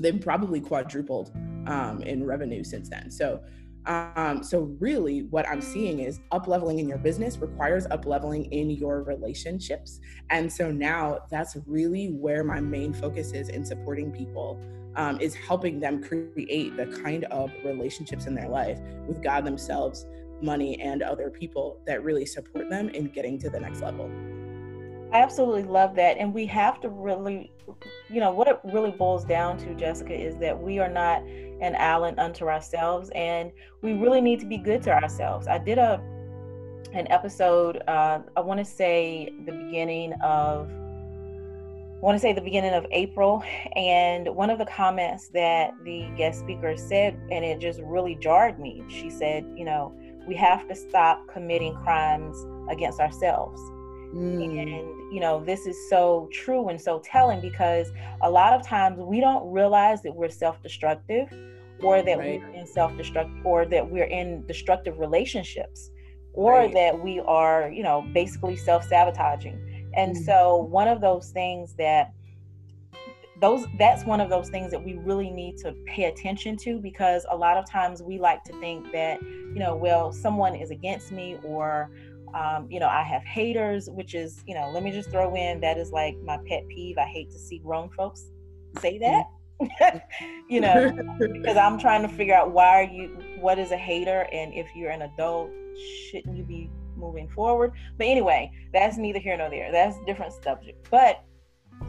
[0.00, 1.30] they've probably quadrupled
[1.66, 3.10] um, in revenue since then.
[3.10, 3.40] So
[3.86, 8.46] um, so really what I'm seeing is up leveling in your business requires up leveling
[8.46, 10.00] in your relationships.
[10.30, 14.60] And so now that's really where my main focus is in supporting people
[14.96, 20.06] um, is helping them create the kind of relationships in their life with God themselves,
[20.42, 24.10] money, and other people that really support them in getting to the next level.
[25.12, 26.18] I absolutely love that.
[26.18, 27.52] And we have to really,
[28.10, 31.76] you know, what it really boils down to, Jessica, is that we are not an
[31.76, 33.50] island unto ourselves and
[33.82, 35.46] we really need to be good to ourselves.
[35.46, 36.02] I did a
[36.92, 42.42] an episode, uh, I want to say the beginning of I want to say the
[42.42, 43.42] beginning of April,
[43.74, 48.60] and one of the comments that the guest speaker said, and it just really jarred
[48.60, 48.84] me.
[48.88, 49.94] She said, You know,
[50.28, 52.36] we have to stop committing crimes
[52.70, 53.58] against ourselves.
[54.14, 54.60] Mm.
[54.60, 57.92] And, you know, this is so true and so telling because
[58.22, 61.28] a lot of times we don't realize that we're self destructive
[61.82, 62.40] or that right.
[62.40, 65.90] we're in self destructive or that we're in destructive relationships
[66.32, 66.74] or right.
[66.74, 69.90] that we are, you know, basically self sabotaging.
[69.94, 70.24] And mm.
[70.24, 72.12] so, one of those things that
[73.40, 77.26] those that's one of those things that we really need to pay attention to because
[77.30, 81.12] a lot of times we like to think that you know well someone is against
[81.12, 81.90] me or
[82.36, 85.60] um, you know, I have haters, which is, you know, let me just throw in
[85.60, 86.98] that is like my pet peeve.
[86.98, 88.26] I hate to see grown folks
[88.80, 89.24] say that.
[90.50, 93.08] you know, because I'm trying to figure out why are you
[93.40, 95.50] what is a hater and if you're an adult,
[96.10, 97.72] shouldn't you be moving forward?
[97.96, 99.72] But anyway, that's neither here nor there.
[99.72, 100.90] That's a different subject.
[100.90, 101.24] But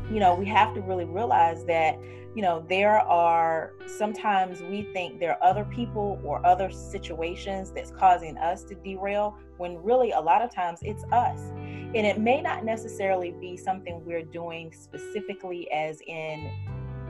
[0.10, 2.00] you know, we have to really realize that
[2.36, 7.92] you know, there are sometimes we think there are other people or other situations that's
[7.92, 11.39] causing us to derail when really a lot of times it's us.
[11.58, 16.52] And it may not necessarily be something we're doing specifically, as in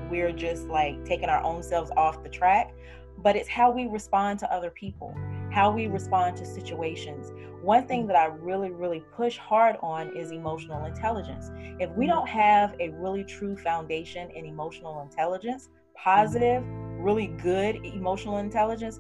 [0.10, 2.74] we're just like taking our own selves off the track,
[3.18, 5.16] but it's how we respond to other people,
[5.52, 7.32] how we respond to situations.
[7.62, 11.52] One thing that I really, really push hard on is emotional intelligence.
[11.80, 16.04] If we don't have a really true foundation in emotional intelligence, mm-hmm.
[16.04, 16.64] positive,
[17.00, 19.00] really good emotional intelligence,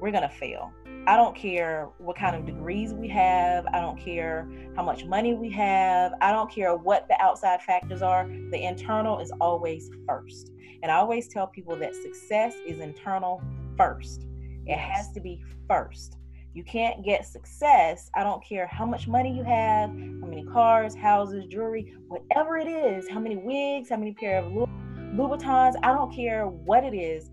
[0.00, 0.72] we're going to fail.
[1.04, 3.66] I don't care what kind of degrees we have.
[3.72, 6.12] I don't care how much money we have.
[6.20, 8.28] I don't care what the outside factors are.
[8.52, 10.52] The internal is always first.
[10.80, 13.42] And I always tell people that success is internal
[13.76, 14.26] first.
[14.66, 16.18] It has to be first.
[16.54, 18.08] You can't get success.
[18.14, 22.68] I don't care how much money you have, how many cars, houses, jewelry, whatever it
[22.68, 27.30] is, how many wigs, how many pair of Louboutins, I don't care what it is.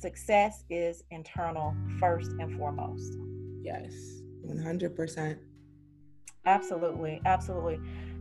[0.00, 3.18] Success is internal first and foremost.
[3.62, 3.92] Yes,
[4.46, 5.36] 100%.
[6.46, 7.20] Absolutely.
[7.26, 7.78] Absolutely.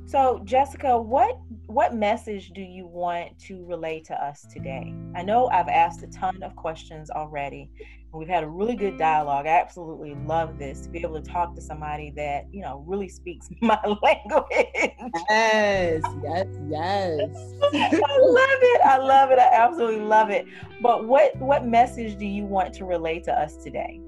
[0.09, 4.91] So, Jessica, what what message do you want to relay to us today?
[5.15, 8.97] I know I've asked a ton of questions already, and we've had a really good
[8.97, 9.45] dialogue.
[9.45, 13.07] I absolutely love this to be able to talk to somebody that you know really
[13.07, 14.95] speaks my language.
[15.29, 17.53] Yes, yes, yes.
[17.73, 18.81] I love it.
[18.81, 19.37] I love it.
[19.37, 20.47] I absolutely love it.
[20.81, 24.01] But what what message do you want to relay to us today?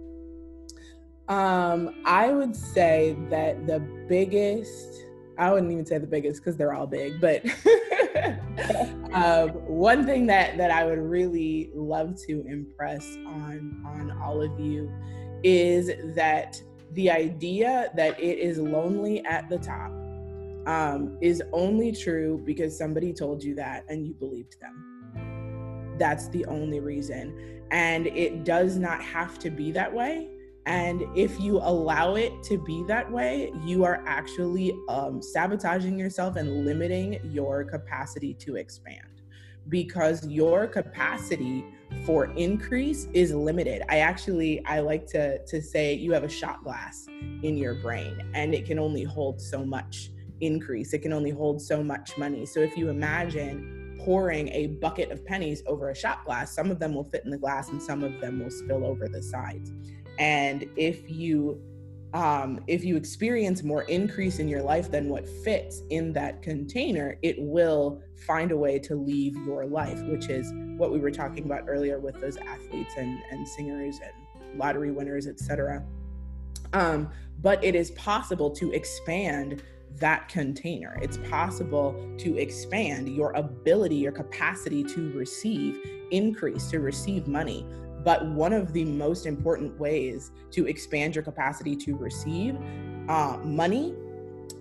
[1.27, 5.05] Um, I would say that the biggest
[5.41, 7.43] I wouldn't even say the biggest because they're all big, but
[9.11, 14.59] um, one thing that that I would really love to impress on on all of
[14.59, 14.91] you
[15.41, 19.89] is that the idea that it is lonely at the top
[20.67, 25.95] um, is only true because somebody told you that and you believed them.
[25.97, 30.29] That's the only reason, and it does not have to be that way
[30.65, 36.35] and if you allow it to be that way, you are actually um, sabotaging yourself
[36.35, 39.07] and limiting your capacity to expand.
[39.69, 41.63] because your capacity
[42.05, 43.83] for increase is limited.
[43.89, 47.05] I actually I like to to say you have a shot glass
[47.43, 50.09] in your brain and it can only hold so much
[50.41, 50.93] increase.
[50.93, 52.45] It can only hold so much money.
[52.45, 56.79] So if you imagine pouring a bucket of pennies over a shot glass, some of
[56.79, 59.71] them will fit in the glass and some of them will spill over the sides.
[60.19, 61.61] And if you
[62.13, 67.17] um, if you experience more increase in your life than what fits in that container,
[67.21, 71.45] it will find a way to leave your life, which is what we were talking
[71.45, 75.85] about earlier with those athletes and, and singers and lottery winners, etc.
[76.73, 77.09] Um,
[77.41, 79.63] but it is possible to expand
[79.99, 80.97] that container.
[81.01, 85.79] It's possible to expand your ability, your capacity to receive
[86.11, 87.65] increase, to receive money.
[88.03, 92.57] But one of the most important ways to expand your capacity to receive
[93.07, 93.95] uh, money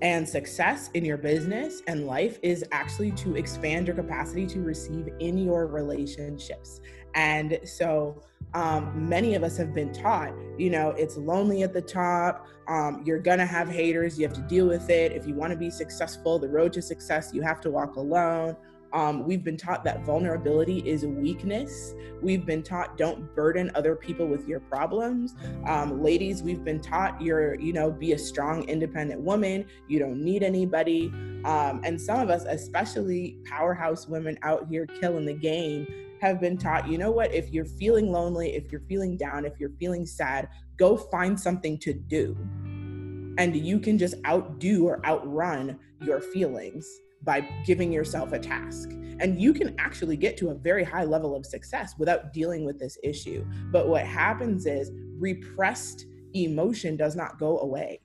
[0.03, 5.09] and success in your business and life is actually to expand your capacity to receive
[5.21, 6.81] in your relationships.
[7.15, 8.23] And so,
[8.55, 12.49] um, many of us have been taught, you know, it's lonely at the top.
[12.67, 14.19] Um, you're gonna have haters.
[14.19, 15.13] You have to deal with it.
[15.13, 18.57] If you want to be successful, the road to success, you have to walk alone.
[18.93, 21.95] Um, we've been taught that vulnerability is a weakness.
[22.21, 25.35] We've been taught don't burden other people with your problems.
[25.67, 29.67] Um, ladies, we've been taught you're, you know, be a strong, independent woman.
[29.89, 31.09] You don't need anybody.
[31.45, 35.87] Um, and some of us, especially powerhouse women out here killing the game,
[36.21, 39.59] have been taught, you know what, if you're feeling lonely, if you're feeling down, if
[39.59, 42.37] you're feeling sad, go find something to do.
[43.39, 46.87] And you can just outdo or outrun your feelings
[47.23, 48.91] by giving yourself a task.
[49.21, 52.79] And you can actually get to a very high level of success without dealing with
[52.79, 53.45] this issue.
[53.71, 58.01] But what happens is repressed emotion does not go away.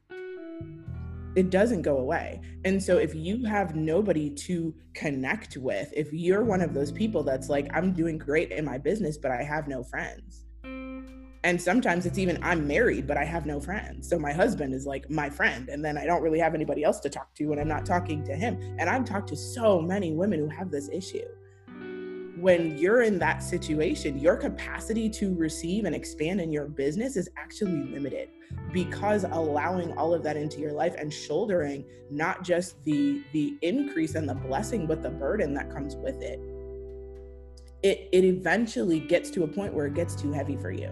[1.36, 2.40] It doesn't go away.
[2.64, 7.24] And so, if you have nobody to connect with, if you're one of those people
[7.24, 10.45] that's like, I'm doing great in my business, but I have no friends,
[11.46, 14.10] and sometimes it's even i'm married but i have no friends.
[14.10, 17.00] So my husband is like my friend and then i don't really have anybody else
[17.02, 18.60] to talk to when i'm not talking to him.
[18.80, 21.26] And i've talked to so many women who have this issue.
[22.38, 27.30] When you're in that situation your capacity to receive and expand in your business is
[27.38, 28.30] actually limited
[28.74, 34.16] because allowing all of that into your life and shouldering not just the the increase
[34.16, 36.40] and the blessing but the burden that comes with it
[37.84, 40.90] it it eventually gets to a point where it gets too heavy for you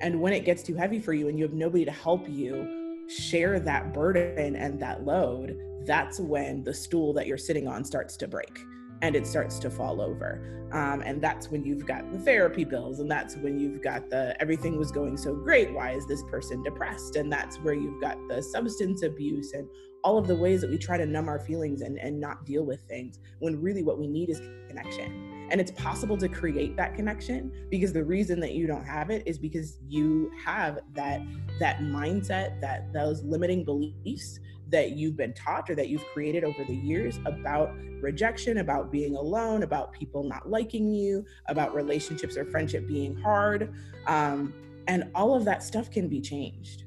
[0.00, 3.04] and when it gets too heavy for you and you have nobody to help you
[3.08, 8.16] share that burden and that load, that's when the stool that you're sitting on starts
[8.18, 8.60] to break
[9.02, 10.68] and it starts to fall over.
[10.72, 14.36] Um, and that's when you've got the therapy bills, and that's when you've got the
[14.38, 15.72] everything was going so great.
[15.72, 17.16] Why is this person depressed?
[17.16, 19.66] And that's where you've got the substance abuse and
[20.04, 22.64] all of the ways that we try to numb our feelings and, and not deal
[22.64, 26.94] with things when really what we need is connection and it's possible to create that
[26.94, 31.20] connection because the reason that you don't have it is because you have that
[31.58, 36.62] that mindset that those limiting beliefs that you've been taught or that you've created over
[36.64, 42.44] the years about rejection, about being alone, about people not liking you, about relationships or
[42.44, 43.72] friendship being hard.
[44.06, 44.52] Um,
[44.86, 46.84] and all of that stuff can be changed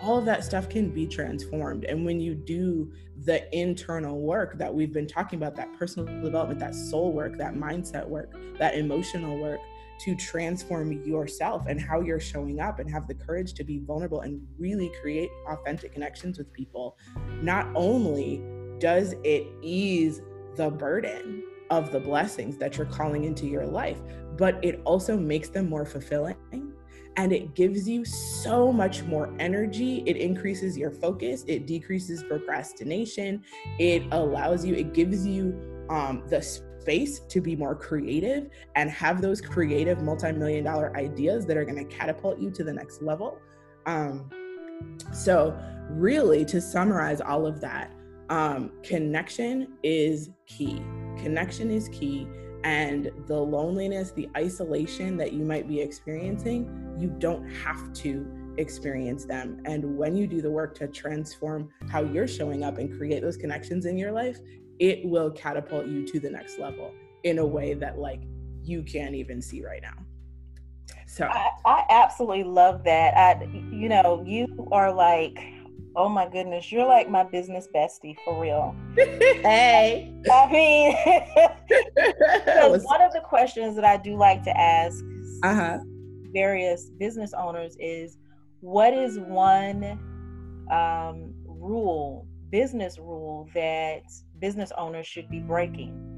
[0.00, 1.84] all of that stuff can be transformed.
[1.84, 2.92] And when you do
[3.24, 7.54] the internal work that we've been talking about, that personal development, that soul work, that
[7.54, 9.60] mindset work, that emotional work,
[10.00, 14.22] to transform yourself and how you're showing up and have the courage to be vulnerable
[14.22, 16.96] and really create authentic connections with people,
[17.42, 18.42] not only
[18.78, 20.22] does it ease
[20.56, 23.98] the burden of the blessings that you're calling into your life,
[24.38, 26.69] but it also makes them more fulfilling
[27.16, 30.02] and it gives you so much more energy.
[30.06, 33.44] It increases your focus, it decreases procrastination,
[33.78, 39.20] it allows you, it gives you um, the space to be more creative and have
[39.20, 43.38] those creative multi-million dollar ideas that are going to catapult you to the next level.
[43.86, 44.30] Um,
[45.12, 45.58] so,
[45.90, 47.92] really, to summarize all of that,
[48.30, 50.82] um, connection is key.
[51.18, 52.26] Connection is key
[52.64, 56.68] and the loneliness, the isolation that you might be experiencing,
[57.00, 58.26] you don't have to
[58.58, 59.62] experience them.
[59.64, 63.36] And when you do the work to transform how you're showing up and create those
[63.36, 64.38] connections in your life,
[64.78, 66.92] it will catapult you to the next level
[67.24, 68.22] in a way that like
[68.62, 69.96] you can't even see right now.
[71.06, 73.16] So I, I absolutely love that.
[73.16, 75.38] I you know, you are like
[75.96, 78.76] Oh my goodness, you're like my business bestie for real.
[78.96, 80.14] hey.
[80.30, 80.92] I mean,
[82.84, 85.02] one of the questions that I do like to ask
[85.42, 85.78] uh-huh.
[86.32, 88.18] Various business owners is
[88.60, 89.98] what is one
[90.70, 94.02] um, rule, business rule that
[94.38, 96.10] business owners should be breaking?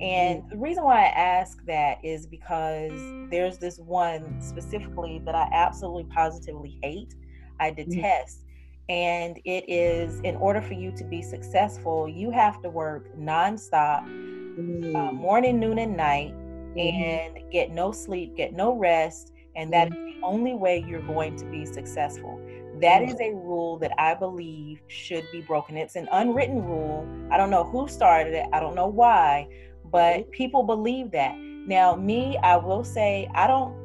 [0.00, 2.92] And the reason why I ask that is because
[3.30, 7.14] there's this one specifically that I absolutely positively hate,
[7.58, 8.44] I detest.
[8.88, 14.02] And it is in order for you to be successful, you have to work nonstop,
[14.02, 16.34] uh, morning, noon, and night,
[16.76, 19.32] and get no sleep, get no rest.
[19.56, 20.20] And that is mm-hmm.
[20.20, 22.40] the only way you're going to be successful.
[22.80, 23.10] That mm-hmm.
[23.10, 25.76] is a rule that I believe should be broken.
[25.76, 27.06] It's an unwritten rule.
[27.30, 29.48] I don't know who started it, I don't know why,
[29.90, 30.30] but mm-hmm.
[30.30, 31.36] people believe that.
[31.36, 33.78] Now, me, I will say I don't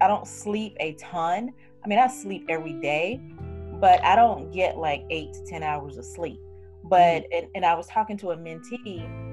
[0.00, 1.52] I don't sleep a ton.
[1.84, 3.20] I mean, I sleep every day,
[3.80, 6.40] but I don't get like 8 to 10 hours of sleep.
[6.84, 9.31] But and, and I was talking to a mentee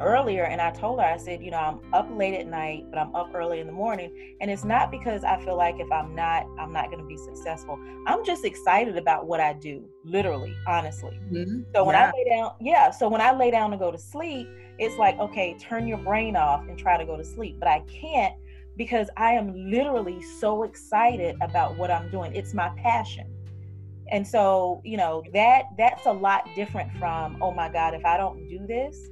[0.00, 2.98] earlier and I told her, I said, you know, I'm up late at night, but
[2.98, 4.36] I'm up early in the morning.
[4.40, 7.16] And it's not because I feel like if I'm not, I'm not going to be
[7.16, 7.78] successful.
[8.06, 11.18] I'm just excited about what I do, literally, honestly.
[11.30, 11.62] Mm-hmm.
[11.74, 12.12] So when yeah.
[12.14, 12.90] I lay down, yeah.
[12.90, 16.36] So when I lay down to go to sleep, it's like, okay, turn your brain
[16.36, 17.56] off and try to go to sleep.
[17.58, 18.34] But I can't
[18.76, 22.34] because I am literally so excited about what I'm doing.
[22.34, 23.34] It's my passion.
[24.10, 28.16] And so, you know, that that's a lot different from, oh my God, if I
[28.16, 29.08] don't do this,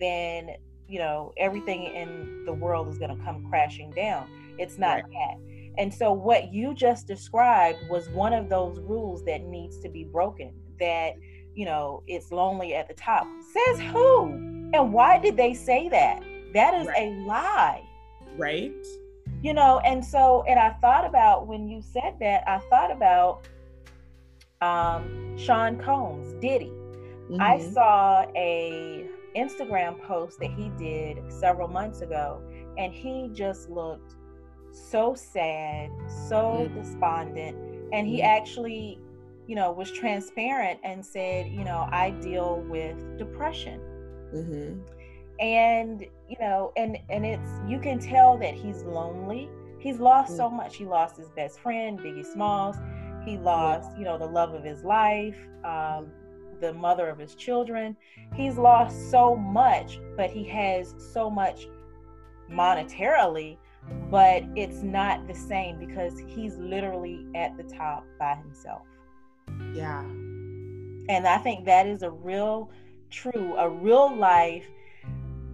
[0.00, 0.50] then
[0.88, 4.28] you know everything in the world is going to come crashing down.
[4.58, 5.04] It's not right.
[5.10, 5.56] that.
[5.78, 10.04] And so what you just described was one of those rules that needs to be
[10.04, 11.14] broken that
[11.54, 13.26] you know it's lonely at the top.
[13.52, 14.32] Says who?
[14.72, 16.22] And why did they say that?
[16.54, 17.08] That is right.
[17.08, 17.82] a lie.
[18.36, 18.86] Right?
[19.42, 23.46] You know and so and i thought about when you said that i thought about
[24.60, 26.72] um sean combs diddy.
[27.30, 27.40] Mm-hmm.
[27.40, 32.42] i saw a Instagram post that he did several months ago,
[32.78, 34.14] and he just looked
[34.72, 35.90] so sad,
[36.28, 36.80] so mm-hmm.
[36.80, 37.56] despondent,
[37.92, 38.26] and he mm-hmm.
[38.26, 38.98] actually,
[39.46, 43.80] you know, was transparent and said, you know, I deal with depression.
[44.34, 44.80] Mm-hmm.
[45.38, 49.48] And you know, and and it's you can tell that he's lonely.
[49.78, 50.36] He's lost mm-hmm.
[50.38, 50.76] so much.
[50.76, 52.76] He lost his best friend, Biggie Smalls.
[53.24, 55.36] He lost, you know, the love of his life.
[55.64, 56.10] Um,
[56.60, 57.96] the mother of his children.
[58.34, 61.66] He's lost so much, but he has so much
[62.50, 63.58] monetarily,
[64.10, 68.82] but it's not the same because he's literally at the top by himself.
[69.74, 70.00] Yeah.
[71.08, 72.70] And I think that is a real
[73.10, 74.66] true, a real life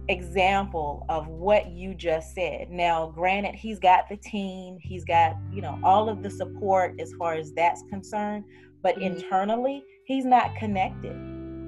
[0.09, 2.69] example of what you just said.
[2.69, 7.13] Now, granted, he's got the team, he's got, you know, all of the support as
[7.13, 8.43] far as that's concerned,
[8.81, 9.15] but mm-hmm.
[9.15, 11.15] internally, he's not connected.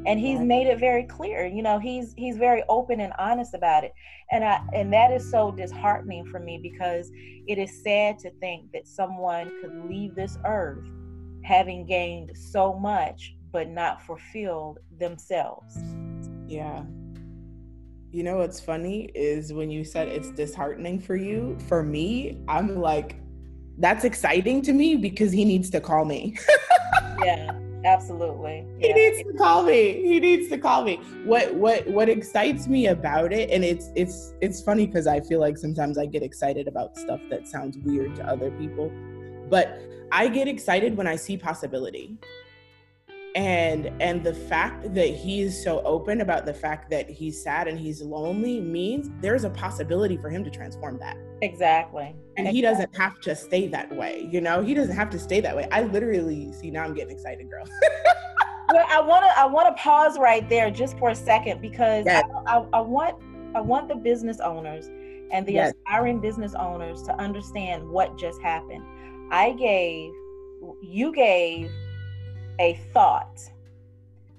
[0.08, 3.84] And he's made it very clear you know he's he's very open and honest about
[3.84, 3.94] it.
[4.32, 7.10] And i and that is so disheartening for me because
[7.48, 10.86] it is sad to think that someone could leave this earth
[11.44, 15.78] having gained so much but not fulfilled themselves.
[16.48, 16.84] Yeah.
[18.12, 22.78] You know what's funny is when you said it's disheartening for you for me i'm
[22.80, 23.18] like
[23.78, 26.38] that's exciting to me because he needs to call me.
[27.24, 28.66] Yeah absolutely.
[28.80, 30.02] He needs to call me.
[30.02, 31.00] He needs to call me.
[31.24, 35.40] What what what excites me about it and it's it's it's funny because i feel
[35.40, 38.92] like sometimes i get excited about stuff that sounds weird to other people
[39.50, 39.82] but
[40.12, 42.18] i get excited when i see possibility
[43.36, 47.78] and and the fact that he's so open about the fact that he's sad and
[47.78, 52.54] he's lonely means there's a possibility for him to transform that exactly and exactly.
[52.54, 55.56] he doesn't have to stay that way you know he doesn't have to stay that
[55.56, 57.66] way i literally see now i'm getting excited girl
[58.72, 62.06] well i want to i want to pause right there just for a second because
[62.06, 62.24] yes.
[62.48, 63.18] I, I, I, want
[63.54, 64.90] i want the business owners
[65.32, 65.74] and the yes.
[65.74, 68.86] aspiring business owners to understand what just happened
[69.30, 70.14] i gave
[70.82, 71.70] you gave
[72.60, 73.40] a thought.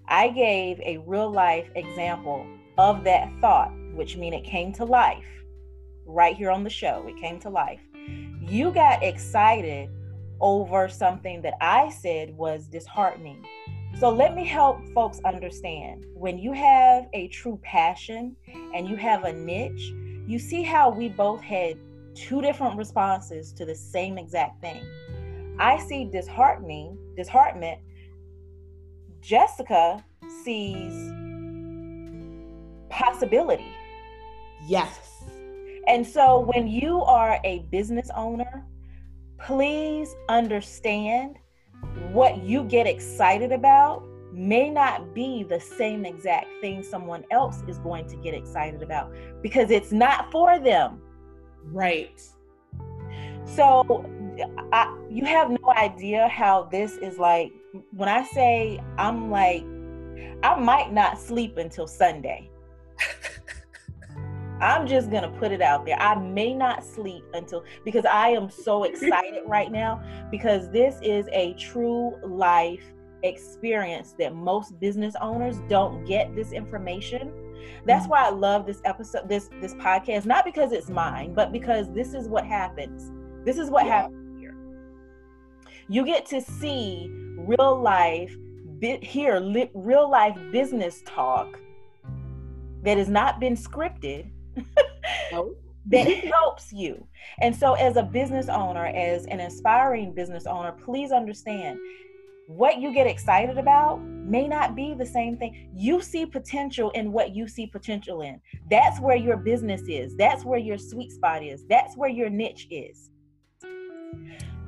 [0.09, 2.47] I gave a real life example
[2.79, 5.27] of that thought, which means it came to life
[6.07, 7.05] right here on the show.
[7.09, 7.81] It came to life.
[8.41, 9.91] You got excited
[10.41, 13.45] over something that I said was disheartening.
[13.99, 16.05] So let me help folks understand.
[16.15, 18.37] When you have a true passion
[18.75, 19.93] and you have a niche,
[20.27, 21.79] you see how we both had
[22.15, 24.83] two different responses to the same exact thing.
[25.59, 27.81] I see disheartening, disheartenment
[29.27, 30.05] Jessica
[30.45, 31.13] sees
[32.89, 33.73] possibility.
[34.69, 35.25] Yes.
[35.89, 38.65] And so when you are a business owner,
[39.45, 41.41] please understand
[42.13, 47.79] what you get excited about may not be the same exact thing someone else is
[47.79, 49.13] going to get excited about
[49.43, 51.01] because it's not for them.
[51.65, 52.23] Right.
[53.45, 54.05] So
[54.73, 57.53] I, you have no idea how this is like
[57.93, 59.65] when I say I'm like
[60.43, 62.51] I might not sleep until Sunday.
[64.61, 66.01] I'm just going to put it out there.
[66.01, 71.27] I may not sleep until because I am so excited right now because this is
[71.33, 72.83] a true life
[73.23, 77.33] experience that most business owners don't get this information.
[77.85, 78.11] That's mm-hmm.
[78.11, 82.15] why I love this episode this this podcast not because it's mine, but because this
[82.15, 83.13] is what happens.
[83.45, 84.03] This is what yeah.
[84.03, 84.26] happens.
[85.89, 88.35] You get to see real life
[88.79, 91.59] bit here li- real life business talk
[92.83, 94.31] that has not been scripted
[95.87, 97.07] that helps you.
[97.41, 101.79] And so, as a business owner, as an aspiring business owner, please understand
[102.49, 105.71] what you get excited about may not be the same thing.
[105.75, 108.41] You see potential in what you see potential in.
[108.71, 110.17] That's where your business is.
[110.17, 111.65] That's where your sweet spot is.
[111.69, 113.11] That's where your niche is.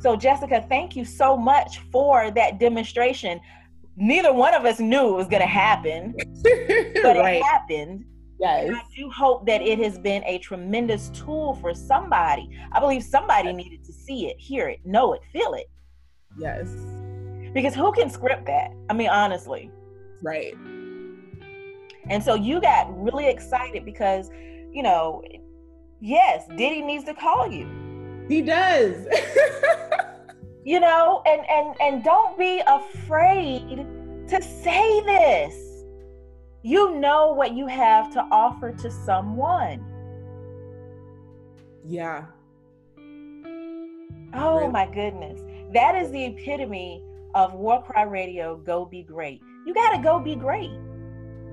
[0.00, 3.40] So, Jessica, thank you so much for that demonstration.
[3.96, 7.36] Neither one of us knew it was going to happen, but right.
[7.36, 8.04] it happened.
[8.38, 8.70] Yes.
[8.72, 12.48] I do hope that it has been a tremendous tool for somebody.
[12.70, 15.68] I believe somebody needed to see it, hear it, know it, feel it.
[16.38, 16.68] Yes.
[17.52, 18.70] Because who can script that?
[18.88, 19.70] I mean, honestly.
[20.22, 20.54] Right.
[22.08, 24.30] And so you got really excited because,
[24.72, 25.22] you know,
[26.00, 27.87] yes, Diddy needs to call you.
[28.28, 29.06] He does.
[30.64, 33.86] you know, and and and don't be afraid
[34.28, 35.68] to say this
[36.62, 39.84] you know what you have to offer to someone.
[41.86, 42.26] Yeah.
[44.34, 44.72] Oh really?
[44.72, 45.40] my goodness.
[45.72, 47.02] That is the epitome
[47.34, 49.40] of Warkry Radio Go Be Great.
[49.66, 50.70] You got to go be great.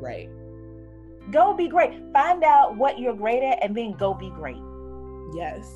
[0.01, 0.29] Right.
[1.31, 1.91] Go be great.
[2.11, 4.61] Find out what you're great at and then go be great.
[5.33, 5.71] Yes.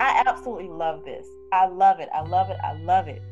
[0.00, 1.26] I absolutely love this.
[1.52, 2.08] I love it.
[2.14, 2.58] I love it.
[2.62, 3.22] I love it.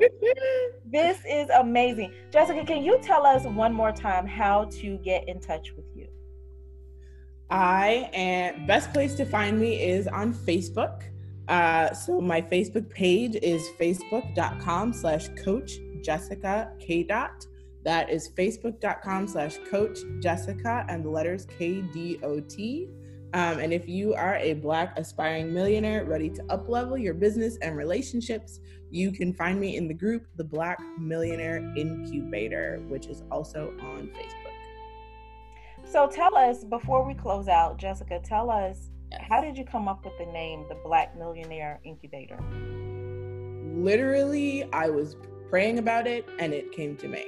[0.90, 2.12] this is amazing.
[2.30, 6.08] Jessica, can you tell us one more time how to get in touch with you?
[7.50, 11.02] I am best place to find me is on Facebook.
[11.48, 15.72] Uh, so my Facebook page is facebook.com slash coach
[16.02, 17.46] Jessica K dot.
[17.84, 22.88] That is facebook.com slash coach Jessica and the letters K D O T.
[23.34, 27.76] Um, and if you are a Black aspiring millionaire ready to uplevel your business and
[27.76, 28.60] relationships,
[28.90, 34.08] you can find me in the group, the Black Millionaire Incubator, which is also on
[34.08, 34.52] Facebook.
[35.84, 39.22] So tell us, before we close out, Jessica, tell us yes.
[39.26, 42.38] how did you come up with the name, the Black Millionaire Incubator?
[43.74, 45.16] Literally, I was
[45.48, 47.24] praying about it and it came to me.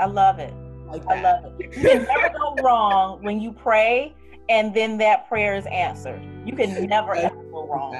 [0.00, 0.52] I love it.
[0.88, 1.60] Like I love it.
[1.60, 4.16] You can never go wrong when you pray
[4.48, 6.22] and then that prayer is answered.
[6.44, 7.94] You can never ever go wrong.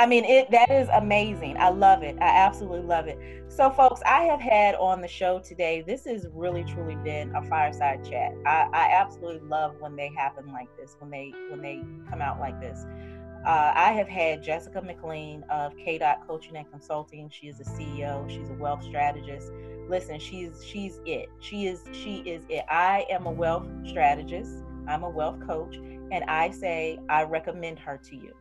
[0.00, 1.56] I mean, it that is amazing.
[1.58, 2.16] I love it.
[2.20, 3.18] I absolutely love it.
[3.48, 5.82] So, folks, I have had on the show today.
[5.86, 8.32] This has really, truly been a fireside chat.
[8.46, 12.40] I, I absolutely love when they happen like this, when they when they come out
[12.40, 12.86] like this.
[13.44, 17.30] Uh, I have had Jessica McLean of K Dot Coaching and Consulting.
[17.30, 18.28] She is a CEO.
[18.28, 19.50] She's a wealth strategist.
[19.88, 21.28] Listen she's she's it.
[21.40, 22.64] She is she is it.
[22.68, 24.62] I am a wealth strategist.
[24.86, 25.76] I'm a wealth coach
[26.12, 28.34] and i say i recommend her to you.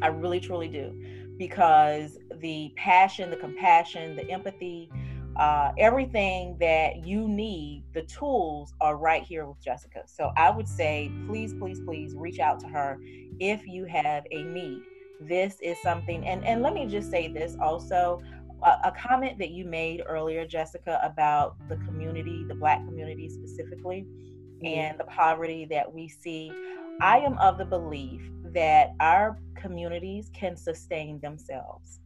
[0.00, 0.92] I really truly do
[1.38, 4.90] because the passion the compassion the empathy
[5.34, 10.02] uh, everything that you need the tools are right here with jessica.
[10.06, 12.98] So i would say please please please reach out to her
[13.42, 14.82] if you have a need
[15.20, 18.20] this is something and and let me just say this also
[18.62, 24.66] a, comment that you made earlier, Jessica, about the community, the Black community specifically, mm-hmm.
[24.66, 26.52] and the poverty that we see.
[27.00, 28.22] I am of the belief
[28.52, 32.00] that our communities can sustain themselves.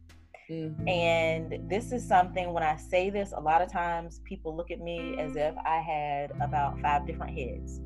[0.49, 0.87] Mm-hmm.
[0.87, 4.79] And this is something, when I say this, a lot of times people look at
[4.79, 7.81] me as if I had about five different heads.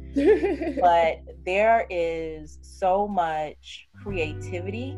[0.80, 4.96] but there is so much creativity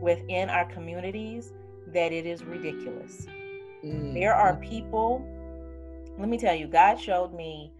[0.00, 1.52] within our communities
[1.92, 3.26] that it is ridiculous.
[3.84, 4.14] Mm-hmm.
[4.14, 5.26] There are people,
[6.18, 7.72] let me tell you, God showed me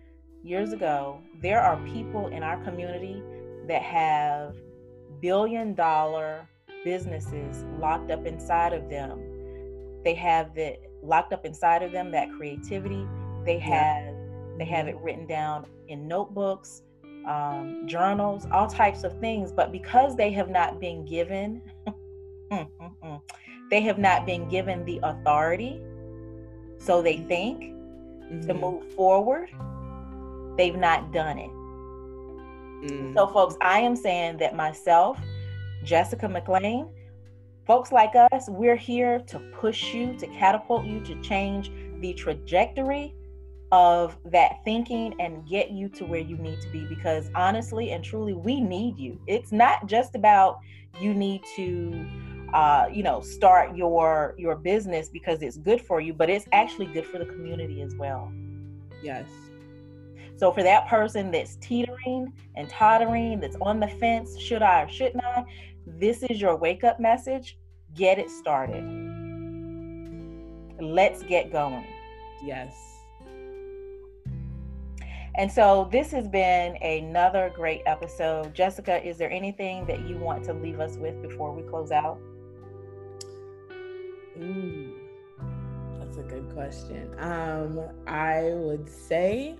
[0.43, 3.23] years ago, there are people in our community
[3.67, 4.55] that have
[5.21, 6.47] billion dollar
[6.85, 9.21] businesses locked up inside of them.
[10.05, 13.07] They have the locked up inside of them that creativity.
[13.45, 14.15] They have yeah.
[14.59, 16.83] they have it written down in notebooks,
[17.27, 19.53] um, journals, all types of things.
[19.53, 21.63] But because they have not been given
[22.51, 23.21] mm, mm, mm,
[23.71, 25.81] they have not been given the authority,
[26.79, 28.47] so they think, mm-hmm.
[28.47, 29.51] to move forward.
[30.57, 31.51] They've not done it.
[32.85, 33.15] Mm-hmm.
[33.17, 35.19] So, folks, I am saying that myself,
[35.85, 36.89] Jessica McLean,
[37.67, 41.71] folks like us, we're here to push you, to catapult you, to change
[42.01, 43.15] the trajectory
[43.73, 48.05] of that thinking and get you to where you need to be because honestly and
[48.05, 49.19] truly we need you.
[49.27, 50.59] It's not just about
[51.01, 52.07] you need to
[52.53, 56.87] uh, you know start your your business because it's good for you but it's actually
[56.87, 58.33] good for the community as well.
[59.03, 59.27] Yes.
[60.37, 64.89] So for that person that's teetering and tottering that's on the fence should i or
[64.89, 65.45] shouldn't i
[65.87, 67.59] this is your wake up message
[67.95, 68.85] get it started
[70.81, 71.87] let's get going
[72.45, 72.95] yes
[75.37, 78.55] and so this has been another great episode.
[78.55, 82.21] Jessica, is there anything that you want to leave us with before we close out?
[84.41, 84.95] Ooh,
[85.99, 87.13] that's a good question.
[87.19, 89.57] Um, I would say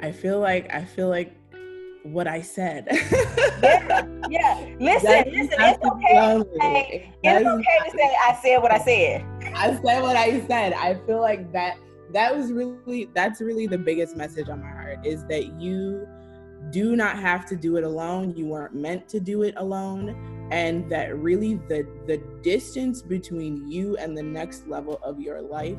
[0.00, 1.32] I feel like I feel like
[2.04, 2.86] what I said.
[3.62, 4.74] yeah, yeah.
[4.78, 5.56] Listen, listen.
[5.58, 6.38] It's okay.
[6.38, 9.24] To say, it's okay to say I said what I said.
[9.54, 10.72] I said what I said.
[10.74, 11.76] I feel like that
[12.12, 16.06] that was really that's really the biggest message on my heart is that you
[16.70, 20.88] do not have to do it alone you weren't meant to do it alone and
[20.90, 25.78] that really the the distance between you and the next level of your life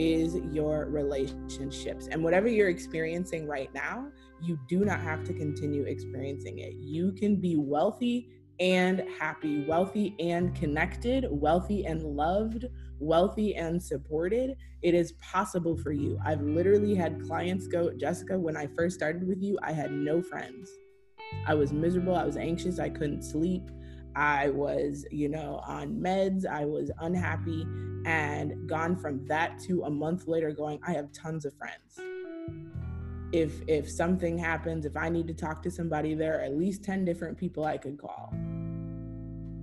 [0.00, 4.06] is your relationships and whatever you're experiencing right now
[4.40, 8.28] you do not have to continue experiencing it you can be wealthy
[8.60, 12.64] and happy wealthy and connected wealthy and loved
[13.00, 16.18] wealthy and supported, it is possible for you.
[16.24, 20.22] I've literally had clients go, Jessica, when I first started with you, I had no
[20.22, 20.70] friends.
[21.46, 22.14] I was miserable.
[22.14, 22.78] I was anxious.
[22.78, 23.62] I couldn't sleep.
[24.16, 26.46] I was, you know, on meds.
[26.46, 27.66] I was unhappy
[28.06, 32.00] and gone from that to a month later going, I have tons of friends.
[33.32, 36.82] If if something happens, if I need to talk to somebody, there are at least
[36.82, 38.34] 10 different people I could call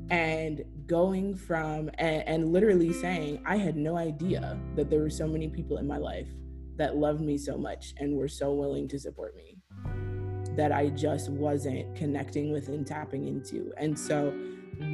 [0.10, 5.28] and going from and, and, literally saying i had no idea that there were so
[5.28, 6.30] many people in my life
[6.78, 9.57] that loved me so much and were so willing to support me
[10.58, 14.34] that i just wasn't connecting with and tapping into and so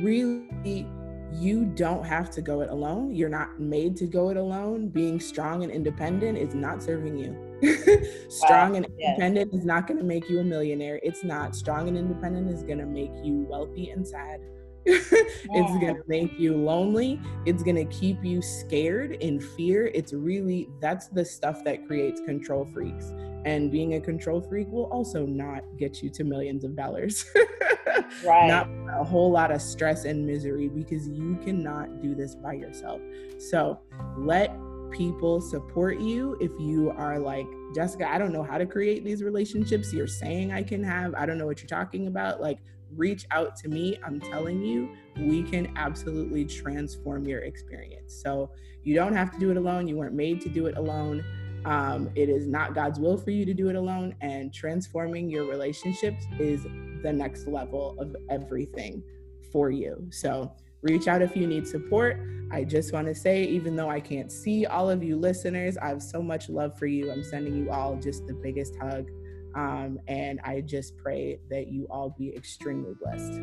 [0.01, 0.88] really
[1.32, 5.20] you don't have to go it alone you're not made to go it alone being
[5.20, 7.36] strong and independent is not serving you
[8.30, 8.76] strong wow.
[8.78, 9.61] and independent yes.
[9.61, 12.78] is not going to make you a millionaire it's not strong and independent is going
[12.78, 14.39] to make you wealthy and sad
[14.86, 17.18] it's going to make you lonely.
[17.45, 19.88] It's going to keep you scared in fear.
[19.93, 23.14] It's really, that's the stuff that creates control freaks.
[23.46, 27.26] And being a control freak will also not get you to millions of dollars.
[28.26, 28.48] right.
[28.48, 28.70] Not
[29.00, 33.02] a whole lot of stress and misery because you cannot do this by yourself.
[33.39, 33.80] So
[34.18, 34.56] let
[34.91, 39.24] people support you if you are like Jessica, I don't know how to create these
[39.24, 41.16] relationships you're saying I can have.
[41.16, 42.39] I don't know what you're talking about.
[42.39, 42.60] Like
[42.96, 43.98] reach out to me.
[44.06, 48.14] I'm telling you, we can absolutely transform your experience.
[48.22, 48.52] So
[48.84, 49.88] you don't have to do it alone.
[49.88, 51.24] You weren't made to do it alone.
[51.66, 54.16] Um, it is not God's will for you to do it alone.
[54.22, 56.64] And transforming your relationships is
[57.03, 59.03] the next level of everything
[59.51, 60.07] for you.
[60.09, 60.51] So
[60.82, 62.20] reach out if you need support.
[62.51, 65.88] I just want to say, even though I can't see all of you listeners, I
[65.88, 67.11] have so much love for you.
[67.11, 69.09] I'm sending you all just the biggest hug.
[69.55, 73.39] Um, and I just pray that you all be extremely blessed.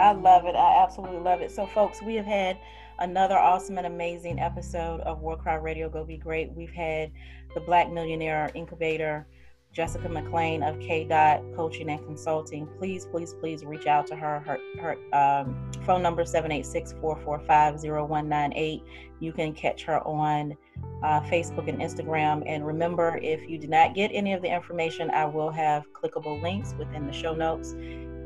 [0.00, 0.54] I love it.
[0.54, 1.50] I absolutely love it.
[1.50, 2.58] So, folks, we have had
[2.98, 6.50] another awesome and amazing episode of Warkry Radio Go Be Great.
[6.52, 7.12] We've had
[7.54, 9.26] the Black Millionaire Incubator
[9.72, 12.66] Jessica McLean of K Dot Coaching and Consulting.
[12.78, 14.40] Please, please, please reach out to her.
[14.40, 18.82] Her, her um, phone number 786-445-0198.
[19.20, 20.56] You can catch her on
[21.02, 22.44] uh, Facebook and Instagram.
[22.46, 26.42] And remember, if you did not get any of the information, I will have clickable
[26.42, 27.76] links within the show notes.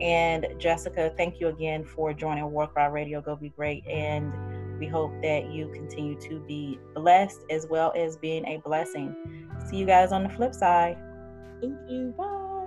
[0.01, 3.21] And Jessica, thank you again for joining Warkry Radio.
[3.21, 3.87] Go be great.
[3.87, 4.33] And
[4.83, 9.15] we hope that you continue to be blessed as well as being a blessing.
[9.65, 10.97] See you guys on the flip side.
[11.61, 12.13] Thank you.
[12.19, 12.67] Bye.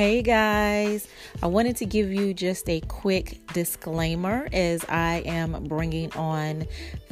[0.00, 1.08] Hey guys,
[1.42, 6.66] I wanted to give you just a quick disclaimer as I am bringing on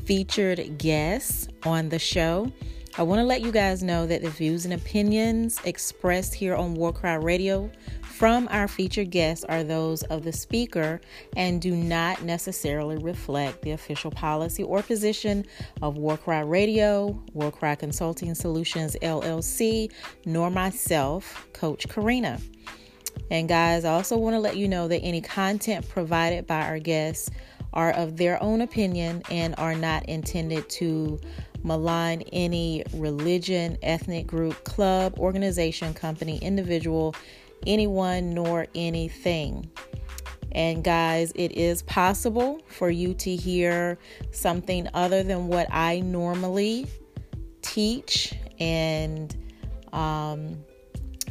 [0.06, 2.50] featured guests on the show.
[2.96, 6.78] I want to let you guys know that the views and opinions expressed here on
[6.78, 7.70] Warkry Radio
[8.00, 10.98] from our featured guests are those of the speaker
[11.36, 15.44] and do not necessarily reflect the official policy or position
[15.82, 19.92] of Warkry Radio, Warkry Consulting Solutions LLC,
[20.24, 22.40] nor myself, Coach Karina.
[23.30, 26.78] And guys, I also want to let you know that any content provided by our
[26.78, 27.30] guests
[27.72, 31.20] are of their own opinion and are not intended to
[31.62, 37.14] malign any religion, ethnic group, club, organization, company, individual,
[37.66, 39.70] anyone, nor anything.
[40.52, 43.98] And guys, it is possible for you to hear
[44.30, 46.86] something other than what I normally
[47.60, 49.36] teach and
[49.92, 50.64] um,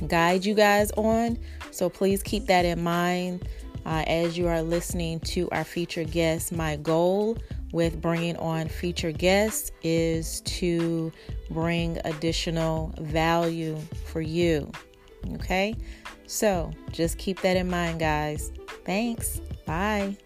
[0.08, 1.38] guide you guys on.
[1.72, 3.48] So please keep that in mind
[3.86, 6.52] uh, as you are listening to our featured guests.
[6.52, 7.38] My goal
[7.72, 11.12] with bringing on featured guests is to
[11.50, 14.72] bring additional value for you.
[15.34, 15.76] Okay,
[16.26, 18.52] so just keep that in mind, guys.
[18.86, 19.42] Thanks.
[19.66, 20.18] Bye.